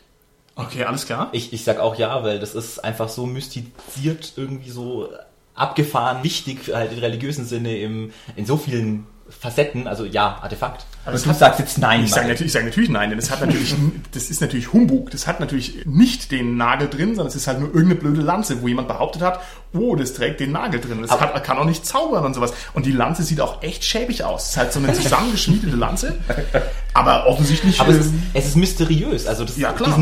[0.55, 1.29] Okay, alles klar.
[1.33, 5.09] Ich, ich sag auch ja, weil das ist einfach so mystiziert, irgendwie so
[5.53, 9.87] abgefahren, wichtig, halt im religiösen Sinne, im, in so vielen Facetten.
[9.87, 10.85] Also ja, Artefakt.
[11.05, 12.03] Und du sagst jetzt nein.
[12.03, 13.73] Ich sage natürlich, ich sag natürlich nein, denn es hat natürlich,
[14.11, 15.11] das ist natürlich Humbug.
[15.11, 18.61] Das hat natürlich nicht den Nagel drin, sondern es ist halt nur irgendeine blöde Lanze,
[18.61, 19.39] wo jemand behauptet hat,
[19.73, 21.01] oh, das trägt den Nagel drin.
[21.01, 22.53] Das hat, kann auch nicht zaubern und sowas.
[22.73, 24.43] Und die Lanze sieht auch echt schäbig aus.
[24.43, 26.15] Es ist halt so eine zusammengeschmiedete Lanze.
[26.93, 27.79] Aber offensichtlich.
[27.79, 29.27] Aber es ist, ähm, es ist mysteriös.
[29.27, 29.97] Also das, Ja, klar.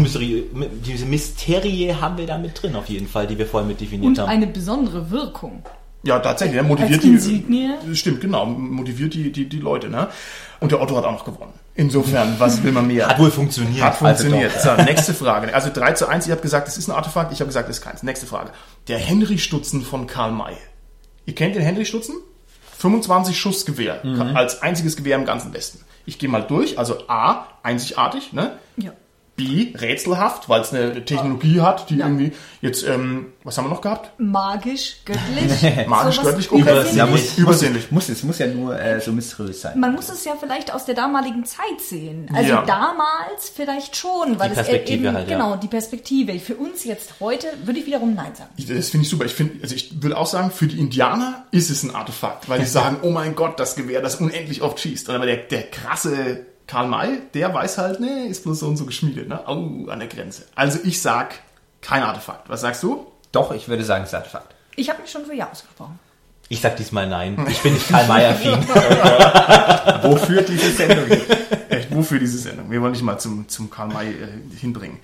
[0.86, 4.08] diese Mysterie haben wir da mit drin auf jeden Fall, die wir vorhin mit definiert
[4.08, 4.30] Und haben.
[4.30, 5.64] eine besondere Wirkung.
[6.06, 7.10] Ja, tatsächlich, er motiviert Als die.
[7.10, 7.70] Insignie?
[7.94, 10.08] Stimmt, genau, motiviert die, die, die Leute, ne?
[10.60, 11.54] Und der Otto hat auch noch gewonnen.
[11.76, 13.08] Insofern, was will man mehr?
[13.08, 13.84] Hat wohl funktioniert.
[13.84, 14.54] Hat funktioniert.
[14.56, 15.54] Also so, nächste Frage.
[15.54, 17.78] Also 3 zu 1, ihr habt gesagt, es ist ein Artefakt, ich habe gesagt, es
[17.80, 18.02] ist keins.
[18.04, 18.52] Nächste Frage.
[18.88, 20.54] Der Henry-Stutzen von Karl May.
[21.26, 22.16] Ihr kennt den Henry-Stutzen?
[22.78, 24.36] 25 Schussgewehr, Mhm.
[24.36, 25.80] als einziges Gewehr im ganzen Westen.
[26.06, 28.58] Ich gehe mal durch, also A, einzigartig, ne?
[28.78, 28.92] Ja.
[29.36, 33.82] B, rätselhaft, weil es eine Technologie hat, die irgendwie jetzt, ähm, was haben wir noch
[33.82, 34.18] gehabt?
[34.18, 35.88] Magisch, göttlich.
[35.88, 36.62] Magisch, sowas göttlich, okay.
[36.62, 36.96] übersinnlich.
[36.96, 37.92] Ja, muss, Übersinnlich.
[37.92, 39.78] Muss, es muss ja nur äh, so mysteriös sein.
[39.78, 42.30] Man muss es ja vielleicht aus der damaligen Zeit sehen.
[42.34, 42.62] Also Ja.
[42.66, 45.38] damals vielleicht schon, weil Die es Perspektive eben, halt, ja.
[45.38, 46.40] genau, die Perspektive.
[46.40, 48.52] Für uns jetzt heute würde ich wiederum Nein sagen.
[48.58, 49.26] Das finde ich super.
[49.26, 52.60] Ich finde, also ich würde auch sagen, für die Indianer ist es ein Artefakt, weil
[52.60, 55.10] die sagen, oh mein Gott, das Gewehr, das unendlich oft schießt.
[55.10, 58.86] Aber der, der krasse Karl May, der weiß halt, ne, ist bloß so und so
[58.86, 59.48] geschmiedet, ne?
[59.48, 60.46] Au, an der Grenze.
[60.56, 61.36] Also ich sag
[61.82, 62.50] kein Artefakt.
[62.50, 63.08] Was sagst du?
[63.32, 64.56] Doch, ich würde sagen, es ist ein Artefakt.
[64.76, 66.00] Ich habe mich schon für Ja ausgesprochen.
[66.48, 67.44] Ich sag diesmal nein.
[67.50, 68.54] Ich bin nicht Karl May-affin.
[70.04, 71.10] Wofür diese Sendung?
[71.70, 72.70] Echt, wofür diese Sendung?
[72.70, 75.00] Wir wollen dich mal zum, zum Karl May äh, hinbringen.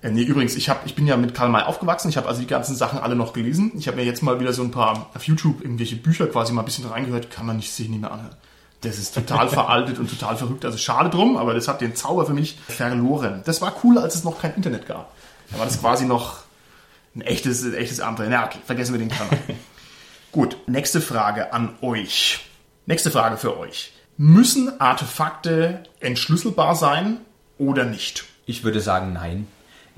[0.00, 2.08] Äh, nee, übrigens, ich, hab, ich bin ja mit Karl May aufgewachsen.
[2.08, 3.72] Ich habe also die ganzen Sachen alle noch gelesen.
[3.76, 6.62] Ich habe mir jetzt mal wieder so ein paar auf YouTube irgendwelche Bücher quasi mal
[6.62, 7.30] ein bisschen reingehört.
[7.30, 8.36] Kann man nicht sich nicht mehr anhören.
[8.82, 10.64] Das ist total veraltet und total verrückt.
[10.64, 13.42] Also schade drum, aber das hat den Zauber für mich verloren.
[13.44, 15.12] Das war cooler, als es noch kein Internet gab.
[15.50, 16.38] Da war das quasi noch
[17.14, 18.28] ein echtes, ein echtes Abenteuer.
[18.30, 19.56] Na, okay, vergessen wir den May.
[20.32, 22.40] Gut, nächste Frage an euch.
[22.84, 23.92] Nächste Frage für euch.
[24.18, 27.18] Müssen Artefakte entschlüsselbar sein
[27.58, 28.24] oder nicht?
[28.44, 29.48] Ich würde sagen, nein.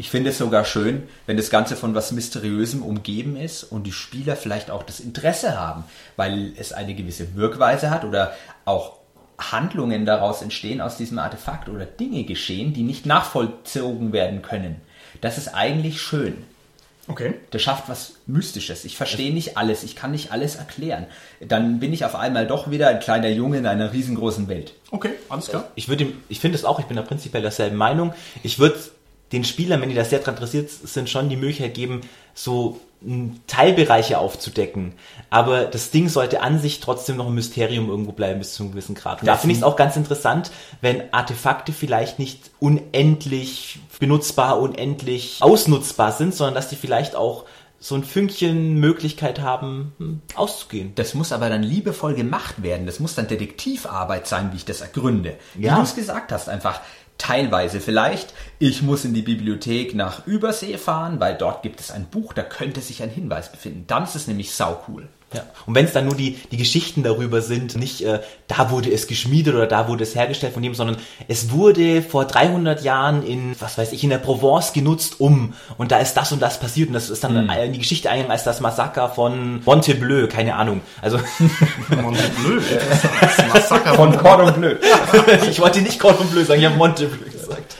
[0.00, 3.92] Ich finde es sogar schön, wenn das Ganze von was Mysteriösem umgeben ist und die
[3.92, 5.82] Spieler vielleicht auch das Interesse haben,
[6.14, 8.32] weil es eine gewisse Wirkweise hat oder
[8.68, 8.92] auch
[9.38, 14.76] Handlungen daraus entstehen aus diesem Artefakt oder Dinge geschehen, die nicht nachvollzogen werden können.
[15.20, 16.36] Das ist eigentlich schön.
[17.06, 17.34] Okay.
[17.54, 18.84] Der schafft was Mystisches.
[18.84, 21.06] Ich verstehe nicht alles, ich kann nicht alles erklären.
[21.40, 24.74] Dann bin ich auf einmal doch wieder ein kleiner Junge in einer riesengroßen Welt.
[24.90, 25.68] Okay, alles klar.
[25.74, 28.12] Ich würde, ihm- ich finde es auch, ich bin da prinzipiell derselben Meinung.
[28.42, 28.78] Ich würde
[29.32, 32.02] den Spielern, wenn die da sehr dran interessiert sind, schon die Möglichkeit geben,
[32.34, 32.78] so
[33.46, 34.94] Teilbereiche aufzudecken.
[35.30, 38.72] Aber das Ding sollte an sich trotzdem noch ein Mysterium irgendwo bleiben bis zu einem
[38.72, 39.20] gewissen Grad.
[39.20, 45.38] Und da finde ich es auch ganz interessant, wenn Artefakte vielleicht nicht unendlich benutzbar, unendlich
[45.40, 47.44] ausnutzbar sind, sondern dass die vielleicht auch
[47.80, 50.92] so ein Fünkchen Möglichkeit haben, hm, auszugehen.
[50.96, 52.86] Das muss aber dann liebevoll gemacht werden.
[52.86, 55.36] Das muss dann Detektivarbeit sein, wie ich das ergründe.
[55.54, 55.76] Wie Ja.
[55.76, 56.80] du es gesagt hast, einfach
[57.18, 57.80] teilweise.
[57.80, 62.32] Vielleicht, ich muss in die Bibliothek nach Übersee fahren, weil dort gibt es ein Buch,
[62.32, 63.84] da könnte sich ein Hinweis befinden.
[63.86, 65.08] Dann ist es nämlich saucool.
[65.34, 65.42] Ja.
[65.66, 69.06] Und wenn es dann nur die, die Geschichten darüber sind, nicht äh, da wurde es
[69.06, 70.96] geschmiedet oder da wurde es hergestellt von dem, sondern
[71.28, 75.92] es wurde vor 300 Jahren in, was weiß ich, in der Provence genutzt, um und
[75.92, 78.44] da ist das und das passiert und das ist dann in die Geschichte eingegangen als
[78.44, 80.80] das Massaker von Montebleu, keine Ahnung.
[81.02, 81.18] Also
[81.90, 82.60] Montebleu,
[83.20, 84.76] das Massaker Von Cordon Bleu.
[85.50, 87.76] ich wollte nicht Cordon Bleu sagen, ich habe Montebleu gesagt.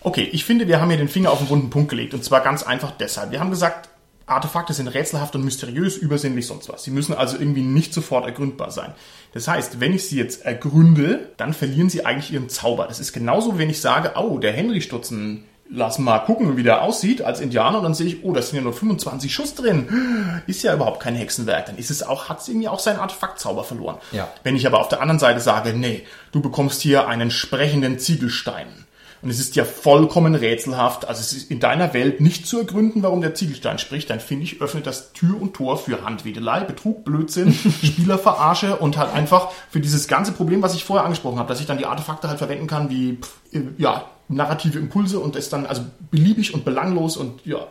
[0.00, 2.14] Okay, ich finde, wir haben hier den Finger auf den wunden Punkt gelegt.
[2.14, 3.32] Und zwar ganz einfach deshalb.
[3.32, 3.88] Wir haben gesagt,
[4.26, 6.82] Artefakte sind rätselhaft und mysteriös, übersinnlich, sonst was.
[6.82, 8.92] Sie müssen also irgendwie nicht sofort ergründbar sein.
[9.32, 12.86] Das heißt, wenn ich sie jetzt ergründe, dann verlieren sie eigentlich ihren Zauber.
[12.88, 16.82] Das ist genauso, wenn ich sage, oh, der Henry Stutzen, lass mal gucken, wie der
[16.82, 17.78] aussieht als Indianer.
[17.78, 20.42] Und dann sehe ich, oh, da sind ja nur 25 Schuss drin.
[20.48, 21.66] Ist ja überhaupt kein Hexenwerk.
[21.66, 23.98] Dann ist es auch, hat es irgendwie auch seinen Artefaktzauber verloren.
[24.10, 24.28] Ja.
[24.42, 28.85] Wenn ich aber auf der anderen Seite sage, nee, du bekommst hier einen sprechenden Ziegelstein.
[29.22, 33.02] Und es ist ja vollkommen rätselhaft, also es ist in deiner Welt nicht zu ergründen,
[33.02, 37.04] warum der Ziegelstein spricht, dann finde ich, öffnet das Tür und Tor für Handwedelei, Betrug,
[37.04, 37.52] Blödsinn,
[37.82, 41.66] Spielerverarsche und halt einfach für dieses ganze Problem, was ich vorher angesprochen habe, dass ich
[41.66, 45.82] dann die Artefakte halt verwenden kann wie, pff, ja, narrative Impulse und es dann also
[46.10, 47.66] beliebig und belanglos und ja,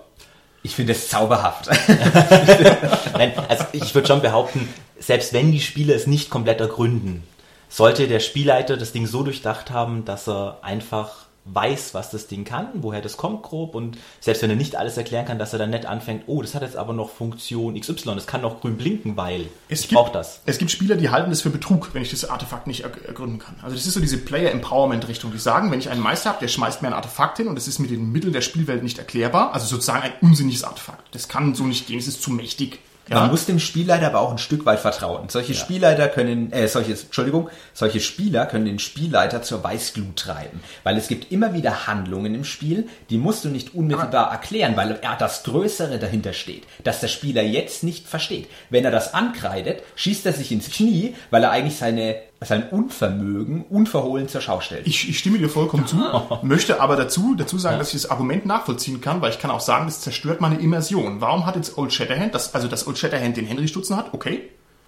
[0.64, 1.68] Ich finde es zauberhaft.
[3.14, 4.68] Nein, also ich würde schon behaupten,
[5.00, 7.24] selbst wenn die Spieler es nicht komplett ergründen,
[7.70, 12.44] sollte der Spielleiter das Ding so durchdacht haben, dass er einfach weiß, was das Ding
[12.44, 15.60] kann, woher das kommt grob und selbst wenn er nicht alles erklären kann, dass er
[15.60, 18.78] dann nicht anfängt, oh, das hat jetzt aber noch Funktion XY, das kann noch grün
[18.78, 20.42] blinken, weil Es ich brauche das.
[20.46, 23.38] Es gibt Spieler, die halten das für Betrug, wenn ich das Artefakt nicht erg- ergründen
[23.40, 23.56] kann.
[23.62, 25.32] Also das ist so diese Player-Empowerment-Richtung.
[25.32, 27.68] Die sagen, wenn ich einen Meister habe, der schmeißt mir ein Artefakt hin und es
[27.68, 31.14] ist mit den Mitteln der Spielwelt nicht erklärbar, also sozusagen ein unsinniges Artefakt.
[31.14, 32.80] Das kann so nicht gehen, es ist zu mächtig.
[33.10, 33.22] Ja?
[33.22, 35.30] Man muss dem Spielleiter aber auch ein Stück weit vertrauen.
[35.30, 40.62] Solche Spielleiter können, äh, solche, Entschuldigung, solche Spieler können den Spielleiter zur Weißglut treiben.
[40.84, 45.00] Weil es gibt immer wieder Handlungen im Spiel, die musst du nicht unmittelbar erklären, weil
[45.02, 48.48] er das Größere dahinter steht, das der Spieler jetzt nicht versteht.
[48.70, 52.16] Wenn er das ankreidet, schießt er sich ins Knie, weil er eigentlich seine,
[52.46, 54.88] sein Unvermögen unverhohlen zur Schau stellt.
[54.88, 55.98] Ich, ich stimme dir vollkommen zu,
[56.44, 59.60] möchte aber dazu, dazu sagen, dass ich das Argument nachvollziehen kann, weil ich kann auch
[59.60, 61.22] sagen, das zerstört meine Immersion.
[61.22, 64.44] Warum hat jetzt Old Shatterhand, das, also dass Old Shatterhand den Henry Stutzen hat, okay,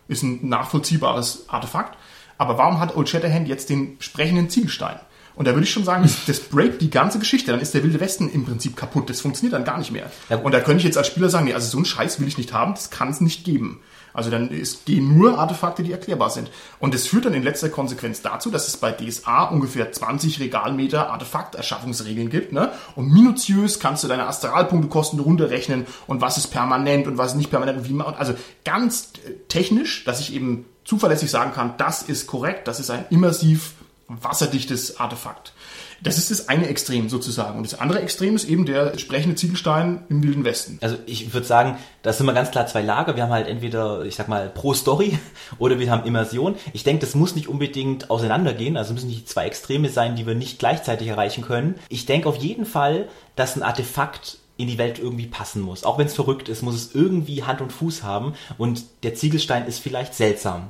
[0.08, 1.98] ist ein nachvollziehbares Artefakt,
[2.38, 5.00] aber warum hat Old Shatterhand jetzt den sprechenden Ziegelstein?
[5.38, 7.52] Und da würde ich schon sagen, das, das breakt die ganze Geschichte.
[7.52, 9.08] Dann ist der Wilde Westen im Prinzip kaputt.
[9.08, 10.12] Das funktioniert dann gar nicht mehr.
[10.30, 10.38] Ja.
[10.38, 12.39] Und da könnte ich jetzt als Spieler sagen, nee, also so einen Scheiß will ich
[12.39, 13.80] nicht haben, das kann es nicht geben.
[14.17, 16.49] Also dann es gehen nur Artefakte, die erklärbar sind.
[16.80, 21.12] Und es führt dann in letzter Konsequenz dazu, dass es bei DSA ungefähr 20 Regalmeter
[21.12, 22.51] Artefakterschaffungsregeln gibt.
[22.51, 22.71] Ne?
[22.95, 27.77] Und minutiös kannst du deine Astralpunktekosten runterrechnen und was ist permanent und was nicht permanent
[27.77, 28.15] und wie man.
[28.15, 28.34] Also
[28.65, 33.06] ganz äh, technisch, dass ich eben zuverlässig sagen kann, das ist korrekt, das ist ein
[33.12, 33.73] immersiv
[34.08, 35.53] wasserdichtes Artefakt.
[36.01, 37.57] Das ist das eine Extrem sozusagen.
[37.57, 40.77] Und das andere Extrem ist eben der sprechende Ziegelstein im Wilden Westen.
[40.81, 43.15] Also ich würde sagen, das sind wir ganz klar zwei Lager.
[43.15, 45.17] Wir haben halt entweder, ich sag mal, pro Story
[45.60, 46.55] oder wir haben Immersion.
[46.73, 48.77] Ich denke, das muss nicht unbedingt auseinandergehen.
[48.77, 51.75] Also müssen nicht zwei Extreme sein, die wir nicht gleichzeitig erreichen können.
[51.89, 55.83] Ich denke auf jeden Fall, dass ein Artefakt in die Welt irgendwie passen muss.
[55.83, 58.33] Auch wenn es verrückt ist, muss es irgendwie Hand und Fuß haben.
[58.57, 60.69] Und der Ziegelstein ist vielleicht seltsam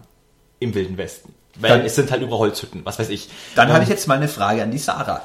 [0.59, 1.33] im Wilden Westen.
[1.59, 3.29] Weil Dann- es sind halt überall Holzhütten, was weiß ich.
[3.55, 5.21] Dann habe Ähm, ich jetzt mal eine Frage an die Sarah.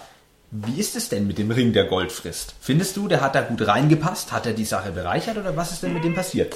[0.51, 2.55] Wie ist es denn mit dem Ring, der Gold frisst?
[2.61, 4.33] Findest du, der hat da gut reingepasst?
[4.33, 6.55] Hat er die Sache bereichert oder was ist denn mit dem passiert?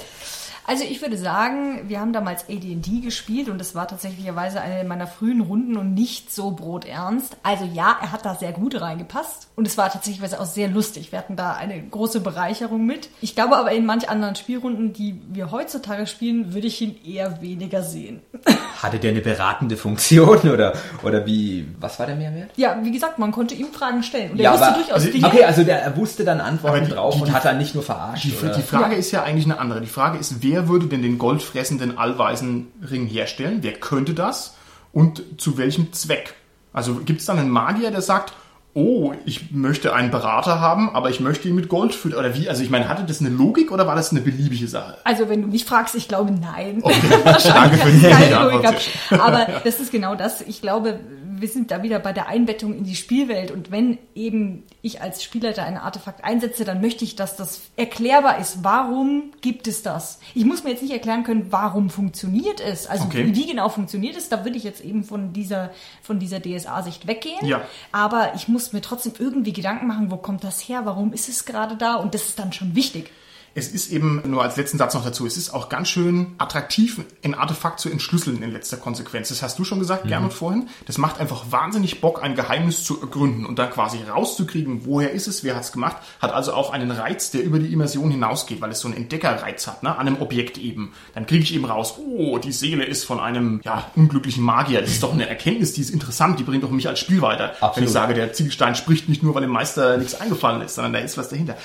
[0.69, 5.07] Also ich würde sagen, wir haben damals AD&D gespielt und das war tatsächlicherweise eine meiner
[5.07, 7.37] frühen Runden und nicht so broternst.
[7.41, 11.13] Also ja, er hat da sehr gut reingepasst und es war tatsächlich auch sehr lustig.
[11.13, 13.07] Wir hatten da eine große Bereicherung mit.
[13.21, 17.41] Ich glaube aber in manch anderen Spielrunden, die wir heutzutage spielen, würde ich ihn eher
[17.41, 18.19] weniger sehen.
[18.81, 22.49] Hatte der eine beratende Funktion oder, oder wie, was war der Mehrwert?
[22.57, 25.27] Ja, wie gesagt, man konnte ihm Fragen stellen und er wusste durchaus also, Dinge.
[25.27, 27.73] okay, also der, er wusste dann Antworten Aber die- drauf die- und hat dann nicht
[27.73, 28.25] nur verarscht.
[28.25, 28.53] Die, oder?
[28.53, 29.79] die Frage ist ja eigentlich eine andere.
[29.79, 33.59] Die Frage ist, wer würde denn den goldfressenden allweisen Ring herstellen?
[33.61, 34.55] Wer könnte das?
[34.91, 36.35] Und zu welchem Zweck?
[36.73, 38.33] Also gibt es dann einen Magier, der sagt,
[38.77, 42.19] oh, ich möchte einen Berater haben, aber ich möchte ihn mit Gold füttern.
[42.19, 42.47] Oder wie?
[42.47, 44.97] Also ich meine, hatte das eine Logik oder war das eine beliebige Sache?
[45.03, 46.79] Also wenn du mich fragst, ich glaube nein.
[46.83, 46.95] Okay.
[47.23, 48.33] Wahrscheinlich Danke für die.
[48.33, 48.89] Logik.
[49.19, 50.41] Aber das ist genau das.
[50.41, 50.99] Ich glaube,
[51.41, 53.51] wir sind da wieder bei der Einbettung in die Spielwelt.
[53.51, 58.39] Und wenn eben ich als Spielleiter ein Artefakt einsetze, dann möchte ich, dass das erklärbar
[58.39, 58.63] ist.
[58.63, 60.19] Warum gibt es das?
[60.35, 62.87] Ich muss mir jetzt nicht erklären können, warum funktioniert es.
[62.87, 63.33] Also Okay.
[63.33, 64.29] wie genau funktioniert es?
[64.29, 65.71] Da würde ich jetzt eben von dieser,
[66.01, 67.45] von dieser DSA-Sicht weggehen.
[67.45, 67.61] Ja.
[67.91, 70.81] Aber ich muss mir trotzdem irgendwie Gedanken machen, wo kommt das her?
[70.85, 71.95] Warum ist es gerade da?
[71.95, 73.11] Und das ist dann schon wichtig.
[73.55, 77.01] Es ist eben, nur als letzten Satz noch dazu, es ist auch ganz schön attraktiv,
[77.23, 79.29] ein Artefakt zu entschlüsseln in letzter Konsequenz.
[79.29, 80.69] Das hast du schon gesagt, Gernot, vorhin.
[80.85, 85.27] Das macht einfach wahnsinnig Bock, ein Geheimnis zu ergründen und dann quasi rauszukriegen, woher ist
[85.27, 85.97] es, wer hat es gemacht.
[86.21, 89.67] Hat also auch einen Reiz, der über die Immersion hinausgeht, weil es so einen Entdeckerreiz
[89.67, 89.97] hat, ne?
[89.97, 90.93] an einem Objekt eben.
[91.15, 94.81] Dann kriege ich eben raus, oh, die Seele ist von einem ja, unglücklichen Magier.
[94.81, 97.53] Das ist doch eine Erkenntnis, die ist interessant, die bringt doch mich als Spiel weiter.
[97.59, 97.87] Wenn Absolut.
[97.87, 100.99] ich sage, der Ziegelstein spricht nicht nur, weil dem Meister nichts eingefallen ist, sondern da
[100.99, 101.57] ist was dahinter.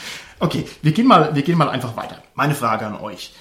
[0.43, 2.21] Okay, wir gehen mal, wir gehen mal einfach weiter.
[2.35, 3.33] Meine Frage an euch.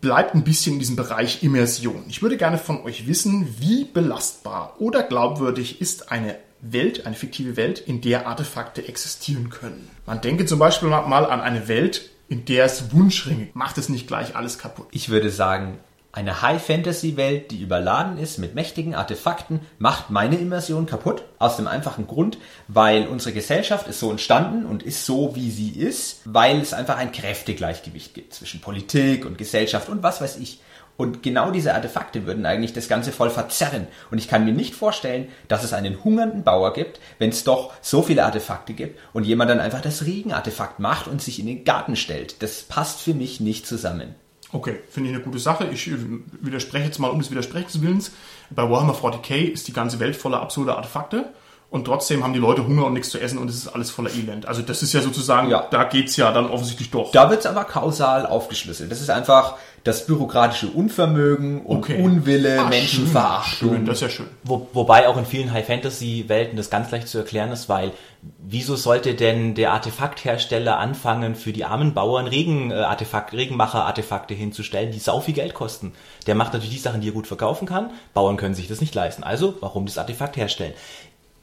[0.00, 2.02] Bleibt ein bisschen in diesem Bereich Immersion.
[2.08, 7.56] Ich würde gerne von euch wissen, wie belastbar oder glaubwürdig ist eine Welt, eine fiktive
[7.56, 9.88] Welt, in der Artefakte existieren können.
[10.06, 13.50] Man denke zum Beispiel mal an eine Welt, in der es Wunschringe.
[13.54, 14.88] Macht es nicht gleich alles kaputt.
[14.90, 15.78] Ich würde sagen,
[16.12, 21.22] eine High-Fantasy-Welt, die überladen ist mit mächtigen Artefakten, macht meine Immersion kaputt.
[21.38, 25.70] Aus dem einfachen Grund, weil unsere Gesellschaft ist so entstanden und ist so, wie sie
[25.70, 30.60] ist, weil es einfach ein Kräftegleichgewicht gibt zwischen Politik und Gesellschaft und was weiß ich.
[30.96, 33.86] Und genau diese Artefakte würden eigentlich das Ganze voll verzerren.
[34.10, 37.72] Und ich kann mir nicht vorstellen, dass es einen hungernden Bauer gibt, wenn es doch
[37.80, 41.64] so viele Artefakte gibt und jemand dann einfach das Regenartefakt macht und sich in den
[41.64, 42.42] Garten stellt.
[42.42, 44.14] Das passt für mich nicht zusammen.
[44.52, 45.68] Okay, finde ich eine gute Sache.
[45.72, 45.96] Ich äh,
[46.40, 48.12] widerspreche jetzt mal um des Widersprechens Willens.
[48.50, 51.32] Bei Warhammer 40k ist die ganze Welt voller absurder Artefakte
[51.70, 54.10] und trotzdem haben die Leute Hunger und nichts zu essen und es ist alles voller
[54.10, 54.46] Elend.
[54.46, 55.66] Also das ist ja sozusagen, Ja.
[55.70, 57.12] da geht's ja dann offensichtlich doch.
[57.12, 58.90] Da wird's aber kausal aufgeschlüsselt.
[58.90, 59.54] Das ist einfach
[59.84, 62.02] das bürokratische Unvermögen und Okay.
[62.02, 63.70] Unwille, Ah, Menschenverachtung.
[63.70, 64.26] Schön, das ist ja schön.
[64.44, 67.92] Wo, wobei auch in vielen High-Fantasy-Welten das ganz leicht zu erklären ist, weil
[68.38, 75.20] wieso sollte denn der Artefakthersteller anfangen, für die armen Bauern Regen-Artefakt, Regenmacher-Artefakte hinzustellen, die sau
[75.20, 75.92] viel Geld kosten?
[76.26, 77.90] Der macht natürlich die Sachen, die er gut verkaufen kann.
[78.12, 79.22] Bauern können sich das nicht leisten.
[79.24, 80.74] Also, warum das Artefakt herstellen?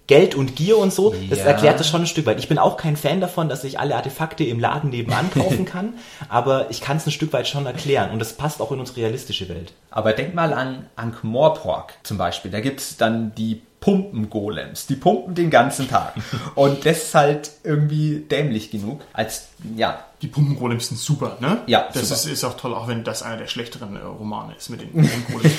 [0.08, 1.46] Geld und Gier und so, das Ja.
[1.46, 2.39] erklärt das schon ein Stück weit.
[2.39, 5.93] Ich bin auch kein Fan davon, dass ich alle Artefakte im Laden nebenan kaufen kann,
[6.30, 9.02] aber ich kann es ein Stück weit schon erklären und das passt auch in unsere
[9.02, 9.74] realistische Welt.
[9.91, 12.52] Aber denk mal an Ankh-Morpork zum Beispiel.
[12.52, 14.88] Da gibt's dann die Pumpengolems.
[14.88, 16.13] Die pumpen den ganzen Tag.
[16.56, 21.62] Und das ist halt irgendwie dämlich genug, als, ja, Die Pumpengolems sind super, ne?
[21.67, 22.15] Ja, Das super.
[22.15, 24.91] ist, ist auch toll, auch wenn das einer der schlechteren äh, Romane ist mit den
[24.91, 25.53] Pumpengolems.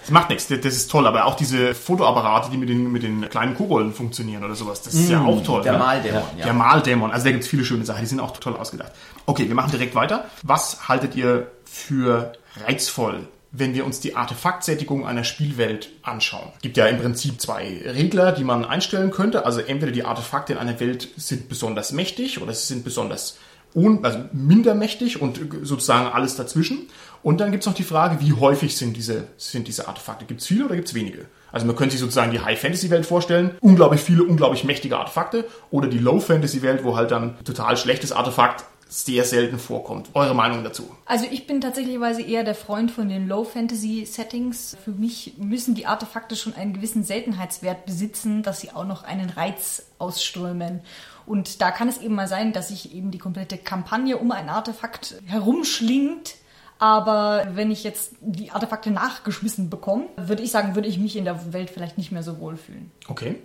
[0.00, 3.04] das macht nichts, das, das ist toll, aber auch diese Fotoapparate, die mit den, mit
[3.04, 5.60] den kleinen Kobolden funktionieren oder sowas, das ist ja auch toll.
[5.60, 5.78] Mm, der ne?
[5.78, 6.44] Maldämon, ja.
[6.44, 8.90] Der Maldämon, also da gibt's viele schöne Sachen, die sind auch toll ausgedacht.
[9.26, 10.24] Okay, wir machen direkt weiter.
[10.42, 12.32] Was haltet ihr für
[12.66, 16.48] reizvoll, wenn wir uns die Artefaktsättigung einer Spielwelt anschauen?
[16.56, 19.46] Es gibt ja im Prinzip zwei Regler, die man einstellen könnte.
[19.46, 23.38] Also entweder die Artefakte in einer Welt sind besonders mächtig oder sie sind besonders
[23.74, 26.88] un also minder mächtig und sozusagen alles dazwischen.
[27.22, 30.24] Und dann gibt es noch die Frage, wie häufig sind diese, sind diese Artefakte?
[30.24, 31.26] Gibt es viele oder gibt es wenige?
[31.52, 35.98] Also man könnte sich sozusagen die High-Fantasy-Welt vorstellen, unglaublich viele, unglaublich mächtige Artefakte, oder die
[35.98, 40.10] Low-Fantasy-Welt, wo halt dann total schlechtes Artefakt sehr selten vorkommt.
[40.12, 40.90] Eure Meinung dazu?
[41.06, 44.76] Also ich bin tatsächlich eher der Freund von den Low-Fantasy-Settings.
[44.84, 49.30] Für mich müssen die Artefakte schon einen gewissen Seltenheitswert besitzen, dass sie auch noch einen
[49.30, 50.80] Reiz ausströmen.
[51.26, 54.48] Und da kann es eben mal sein, dass sich eben die komplette Kampagne um ein
[54.48, 56.34] Artefakt herumschlingt.
[56.78, 61.24] Aber wenn ich jetzt die Artefakte nachgeschmissen bekomme, würde ich sagen, würde ich mich in
[61.24, 62.90] der Welt vielleicht nicht mehr so wohlfühlen.
[63.06, 63.36] Okay.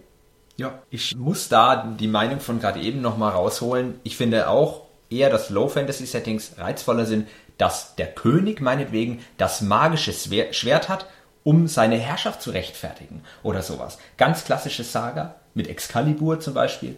[0.55, 3.99] Ja, ich muss da die Meinung von gerade eben nochmal rausholen.
[4.03, 7.27] Ich finde auch eher, dass Low-Fantasy-Settings reizvoller sind,
[7.59, 11.05] dass der König meinetwegen das magische Schwert hat,
[11.43, 13.99] um seine Herrschaft zu rechtfertigen oder sowas.
[14.17, 16.97] Ganz klassisches Saga mit Excalibur zum Beispiel.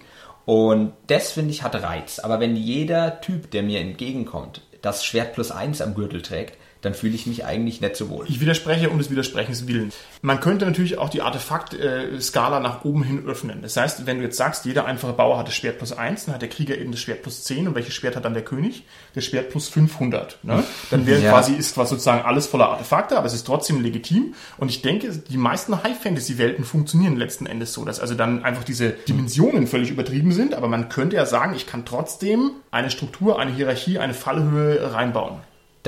[0.49, 2.17] Und das finde ich hat Reiz.
[2.17, 6.93] Aber wenn jeder Typ, der mir entgegenkommt, das Schwert plus eins am Gürtel trägt, dann
[6.93, 8.25] fühle ich mich eigentlich nicht so wohl.
[8.29, 9.91] Ich widerspreche um des Widersprechens willen.
[10.21, 13.61] Man könnte natürlich auch die Artefakt-Skala nach oben hin öffnen.
[13.61, 16.35] Das heißt, wenn du jetzt sagst, jeder einfache Bauer hat das Schwert plus 1, dann
[16.35, 18.83] hat der Krieger eben das Schwert plus 10 und welches Schwert hat dann der König?
[19.13, 20.39] Das Schwert plus 500.
[20.43, 20.63] Ne?
[20.91, 21.31] Dann wäre Ja.
[21.31, 24.33] quasi, ist quasi sozusagen alles voller Artefakte, aber es ist trotzdem legitim.
[24.57, 28.89] Und ich denke, die meisten High-Fantasy-Welten funktionieren letzten Endes so, dass also dann einfach diese
[28.91, 33.51] Dimensionen völlig übertrieben sind, aber man könnte ja sagen, ich kann trotzdem eine Struktur, eine
[33.51, 35.39] Hierarchie, eine Fallhöhe reinbauen.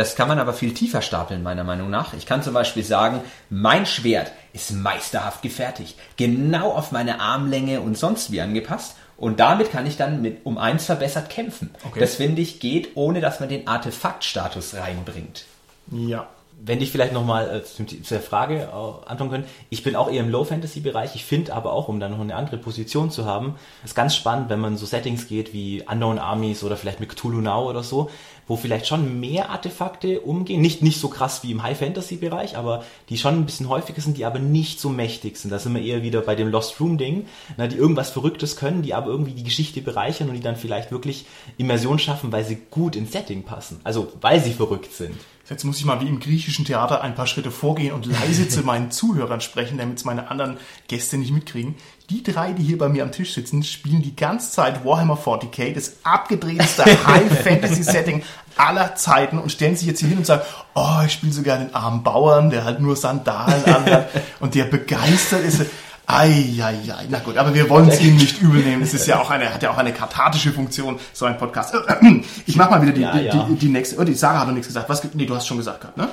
[0.02, 2.16] Das kann man aber viel tiefer stapeln, meiner Meinung nach.
[2.16, 3.22] Ich kann zum Beispiel sagen,
[3.52, 8.96] mein Schwert ist meisterhaft gefertigt, genau auf meine Armlänge und sonst wie angepasst.
[9.16, 11.70] Und damit kann ich dann mit um eins verbessert kämpfen.
[11.86, 12.00] Okay.
[12.00, 15.46] Das finde ich geht, ohne dass man den Artefaktstatus reinbringt.
[15.92, 16.28] Ja.
[16.64, 19.46] Wenn ich vielleicht nochmal äh, zu zu der Frage äh, antworten können.
[19.70, 21.14] Ich bin auch eher im Low-Fantasy-Bereich.
[21.14, 24.50] Ich finde aber auch, um dann noch eine andere Position zu haben, ist ganz spannend,
[24.50, 28.10] wenn man so Settings geht wie Unknown Armies oder vielleicht mit Cthulhu Now oder so,
[28.52, 30.60] wo vielleicht schon mehr Artefakte umgehen.
[30.60, 34.26] Nicht, nicht so krass wie im High-Fantasy-Bereich, aber die schon ein bisschen häufiger sind, die
[34.26, 35.52] aber nicht so mächtig sind.
[35.52, 37.28] Da sind wir eher wieder bei dem Lost Room-Ding,
[37.58, 41.28] die irgendwas Verrücktes können, die aber irgendwie die Geschichte bereichern und die dann vielleicht wirklich
[41.58, 43.80] Immersion schaffen, weil sie gut ins Setting passen.
[43.86, 45.16] Also, weil sie verrückt sind.
[45.52, 48.62] Jetzt muss ich mal wie im griechischen Theater ein paar Schritte vorgehen und leise zu
[48.66, 50.56] meinen Zuhörern sprechen, damit es meine anderen
[50.88, 51.76] Gäste nicht mitkriegen.
[52.10, 55.74] Die drei, die hier bei mir am Tisch sitzen, spielen die ganze Zeit Warhammer 40k,
[55.74, 58.24] das abgedrehteste High-Fantasy-Setting
[58.56, 60.44] aller Zeiten und stellen sich jetzt hier hin und sagen,
[60.74, 65.44] oh, ich spiele sogar den armen Bauern, der halt nur Sandalen anhat und der begeistert
[65.44, 65.66] ist.
[66.12, 68.82] Eieiei, na gut, aber wir wollen es ihm nicht übel nehmen.
[68.84, 71.74] Es ist ja auch eine, hat ja auch eine kathartische Funktion, so ein Podcast.
[72.46, 73.44] Ich mach mal wieder die, Ja, die, ja.
[73.50, 73.98] die, die nächste.
[74.00, 74.90] Oh, die Sarah hat noch nichts gesagt.
[74.90, 76.10] Was, nee, du hast schon gesagt gehabt, ne?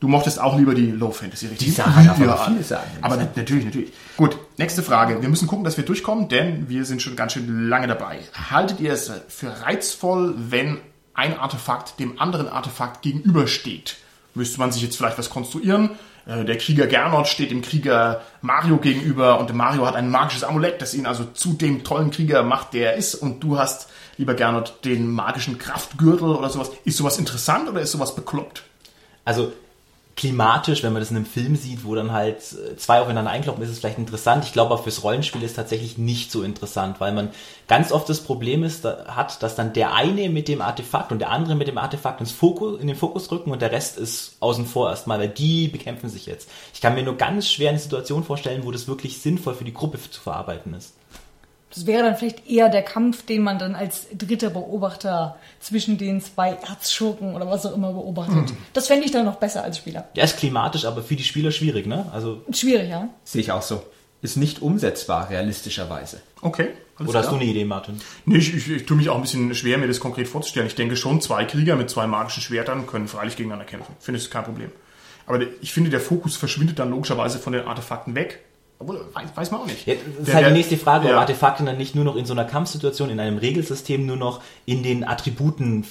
[0.00, 1.68] Du mochtest auch lieber die Low Fantasy, richtig?
[1.68, 2.86] Die Sarah darf aber viel sagen.
[3.02, 3.92] Aber na- natürlich, natürlich.
[4.16, 5.20] Gut, nächste Frage.
[5.20, 8.18] Wir müssen gucken, dass wir durchkommen, denn wir sind schon ganz schön lange dabei.
[8.50, 10.78] Haltet ihr es für reizvoll, wenn
[11.12, 13.96] ein Artefakt dem anderen Artefakt gegenübersteht?
[14.34, 15.90] Müsste man sich jetzt vielleicht was konstruieren?
[16.26, 20.80] Äh, Der Krieger Gernot steht dem Krieger Mario gegenüber und Mario hat ein magisches Amulett,
[20.80, 23.14] das ihn also zu dem tollen Krieger macht, der er ist.
[23.14, 26.70] Und du hast, lieber Gernot, den magischen Kraftgürtel oder sowas.
[26.84, 28.64] Ist sowas interessant oder ist sowas bekloppt?
[29.24, 29.52] also
[30.20, 33.64] klimatisch, wenn man das in einem Film sieht, wo dann halt äh, zwei aufeinander einkloppen,
[33.64, 34.44] ist es vielleicht interessant.
[34.44, 37.30] Ich glaube, auch fürs Rollenspiel ist es tatsächlich nicht so interessant, weil man
[37.68, 41.20] ganz oft das Problem ist, da, hat, dass dann der eine mit dem Artefakt und
[41.20, 44.36] der andere mit dem Artefakt ins Fokus, in den Fokus rücken und der Rest ist
[44.40, 46.50] außen vor erstmal, weil die bekämpfen sich jetzt.
[46.74, 49.72] Ich kann mir nur ganz schwer eine Situation vorstellen, wo das wirklich sinnvoll für die
[49.72, 50.99] Gruppe zu verarbeiten ist.
[51.72, 56.20] Das wäre dann vielleicht eher der Kampf, den man dann als dritter Beobachter zwischen den
[56.20, 58.52] zwei Erzschurken oder was auch immer beobachtet.
[58.72, 60.08] Das fände ich dann noch besser als Spieler.
[60.16, 62.06] Der ist klimatisch, aber für die Spieler schwierig, ne?
[62.12, 63.08] Also, Schwierig, ja.
[63.22, 63.82] Sehe ich auch so.
[64.22, 66.20] Ist nicht umsetzbar, realistischerweise.
[66.42, 66.70] Okay.
[66.96, 67.40] alles oder hast du klar.
[67.40, 68.00] eine Idee, Martin?
[68.26, 70.66] Nee, ich, ich, ich tue mich auch ein bisschen schwer, mir das konkret vorzustellen.
[70.66, 73.94] Ich denke schon, zwei Krieger mit zwei magischen Schwertern können freilich gegeneinander kämpfen.
[73.98, 74.72] Finde ich kein Problem.
[75.26, 78.40] Aber ich finde, der Fokus verschwindet dann logischerweise von den Artefakten weg.
[78.80, 79.86] Obwohl, weiß, weiß man auch nicht.
[79.86, 81.20] Ja, das ist halt die nächste Frage, ob ja.
[81.20, 84.82] Artefakte dann nicht nur noch in so einer Kampfsituation, in einem Regelsystem nur noch in
[84.82, 85.84] den Attributen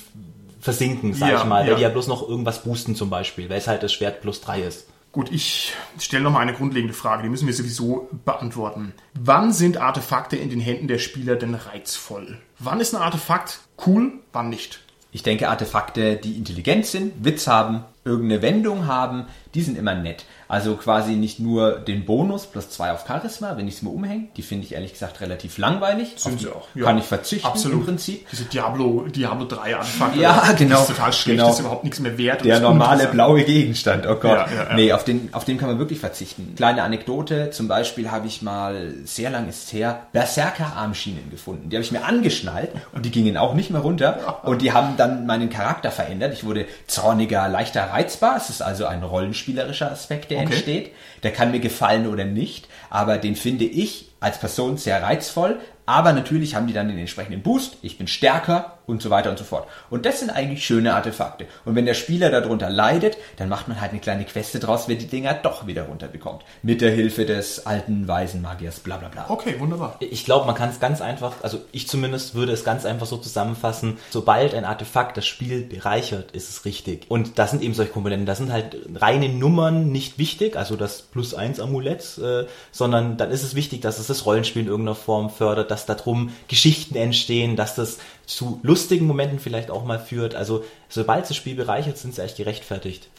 [0.59, 3.59] versinken, sag Ja, ich mal, weil die ja bloß noch irgendwas boosten zum Beispiel, weil
[3.59, 4.87] es halt das Schwert plus drei ist.
[5.11, 8.93] Gut, ich stelle noch mal eine grundlegende Frage, die müssen wir sowieso beantworten.
[9.13, 12.37] Wann sind Artefakte in den Händen der Spieler denn reizvoll?
[12.57, 14.81] Wann ist ein Artefakt cool, wann nicht?
[15.11, 19.25] Ich denke, Artefakte, die intelligent sind, Witz haben, irgendeine Wendung haben,
[19.55, 20.25] die sind immer nett.
[20.47, 24.29] Also quasi nicht nur den Bonus plus zwei auf Charisma, wenn ich es mir umhänge.
[24.35, 26.13] Die finde ich ehrlich gesagt relativ langweilig.
[26.17, 26.85] Sind sie auch, ja.
[26.85, 27.79] Kann ich verzichten Absolut.
[27.81, 28.27] im Prinzip.
[28.31, 30.19] Diese Diablo, Diablo 3 Artefakte.
[30.19, 30.77] Ja, genau.
[30.79, 31.47] Das ist total schlecht, Genau.
[31.49, 32.43] das ist überhaupt nichts mehr wert.
[32.45, 34.23] Der normale blaue Gegenstand, oh Gott.
[34.23, 34.75] Ja, ja.
[34.75, 36.53] Nee, auf den, auf den kann man wirklich verzichten.
[36.55, 41.69] Kleine Anekdote, zum Beispiel habe ich mal, sehr lang ist her, Berserker-Armschienen gefunden.
[41.69, 44.95] Die habe ich mir angeschnallt und die gingen auch nicht mehr runter und die haben
[44.97, 46.33] dann meinen Charakter verändert.
[46.33, 48.35] Ich wurde zorniger, leichter reizbar.
[48.37, 49.03] Es ist also ein
[49.39, 50.53] rollenspielerischer Aspekt, der Okay.
[50.53, 50.91] entsteht.
[51.23, 55.59] Der kann mir gefallen oder nicht, aber den finde ich als Person sehr reizvoll.
[55.89, 57.77] Aber natürlich haben die dann den entsprechenden Boost.
[57.81, 59.67] Ich bin stärker und so weiter und so fort.
[59.89, 61.45] Und das sind eigentlich schöne Artefakte.
[61.63, 64.95] Und wenn der Spieler darunter leidet, dann macht man halt eine kleine Queste draus, wer
[64.95, 66.43] die Dinger doch wieder runterbekommt.
[66.63, 69.25] Mit der Hilfe des alten weisen Magiers, bla bla bla.
[69.29, 69.95] Okay, wunderbar.
[69.99, 73.17] Ich glaube, man kann es ganz einfach, also ich zumindest würde es ganz einfach so
[73.17, 77.05] zusammenfassen, sobald ein Artefakt das Spiel bereichert, ist es richtig.
[77.09, 81.03] Und das sind eben solche Komponenten, das sind halt reine Nummern nicht wichtig, also das
[81.03, 84.95] plus eins Amulett, äh, sondern dann ist es wichtig, dass es das Rollenspiel in irgendeiner
[84.95, 90.36] Form fördert, dass darum Geschichten entstehen, dass das zu lustigen Momenten vielleicht auch mal führt.
[90.36, 93.09] Also sobald das Spiel bereichert, sind sie eigentlich gerechtfertigt.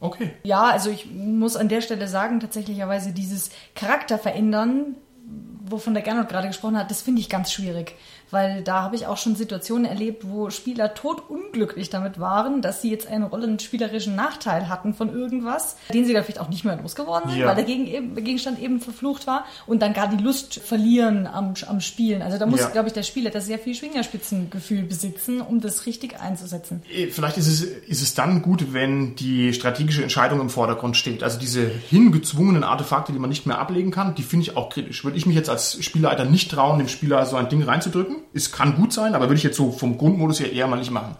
[0.00, 0.30] Okay.
[0.42, 4.96] Ja, also ich muss an der Stelle sagen, tatsächlicherweise dieses Charakter verändern,
[5.66, 7.94] wovon der Gernot gerade gesprochen hat, das finde ich ganz schwierig.
[8.30, 12.90] Weil da habe ich auch schon Situationen erlebt, wo Spieler totunglücklich damit waren, dass sie
[12.90, 17.30] jetzt einen rollenspielerischen Nachteil hatten von irgendwas, den sie dann vielleicht auch nicht mehr losgeworden
[17.30, 17.46] sind, Ja.
[17.48, 22.22] weil der Gegenstand eben verflucht war und dann gar die Lust verlieren am, am Spielen.
[22.22, 22.68] Also da muss, Ja.
[22.68, 26.82] glaube ich, der Spieler das sehr viel Schwingerspitzengefühl besitzen, um das richtig einzusetzen.
[26.92, 31.22] Eh, Vielleicht ist es, ist es dann gut, wenn die strategische Entscheidung im Vordergrund steht.
[31.22, 35.04] Also diese hingezwungenen Artefakte, die man nicht mehr ablegen kann, die finde ich auch kritisch.
[35.04, 38.16] Würde ich mich jetzt als Spielleiter nicht trauen, dem Spieler so ein Ding reinzudrücken.
[38.32, 40.90] Es kann gut sein, aber würde ich jetzt so vom Grundmodus her eher mal nicht
[40.90, 41.16] machen.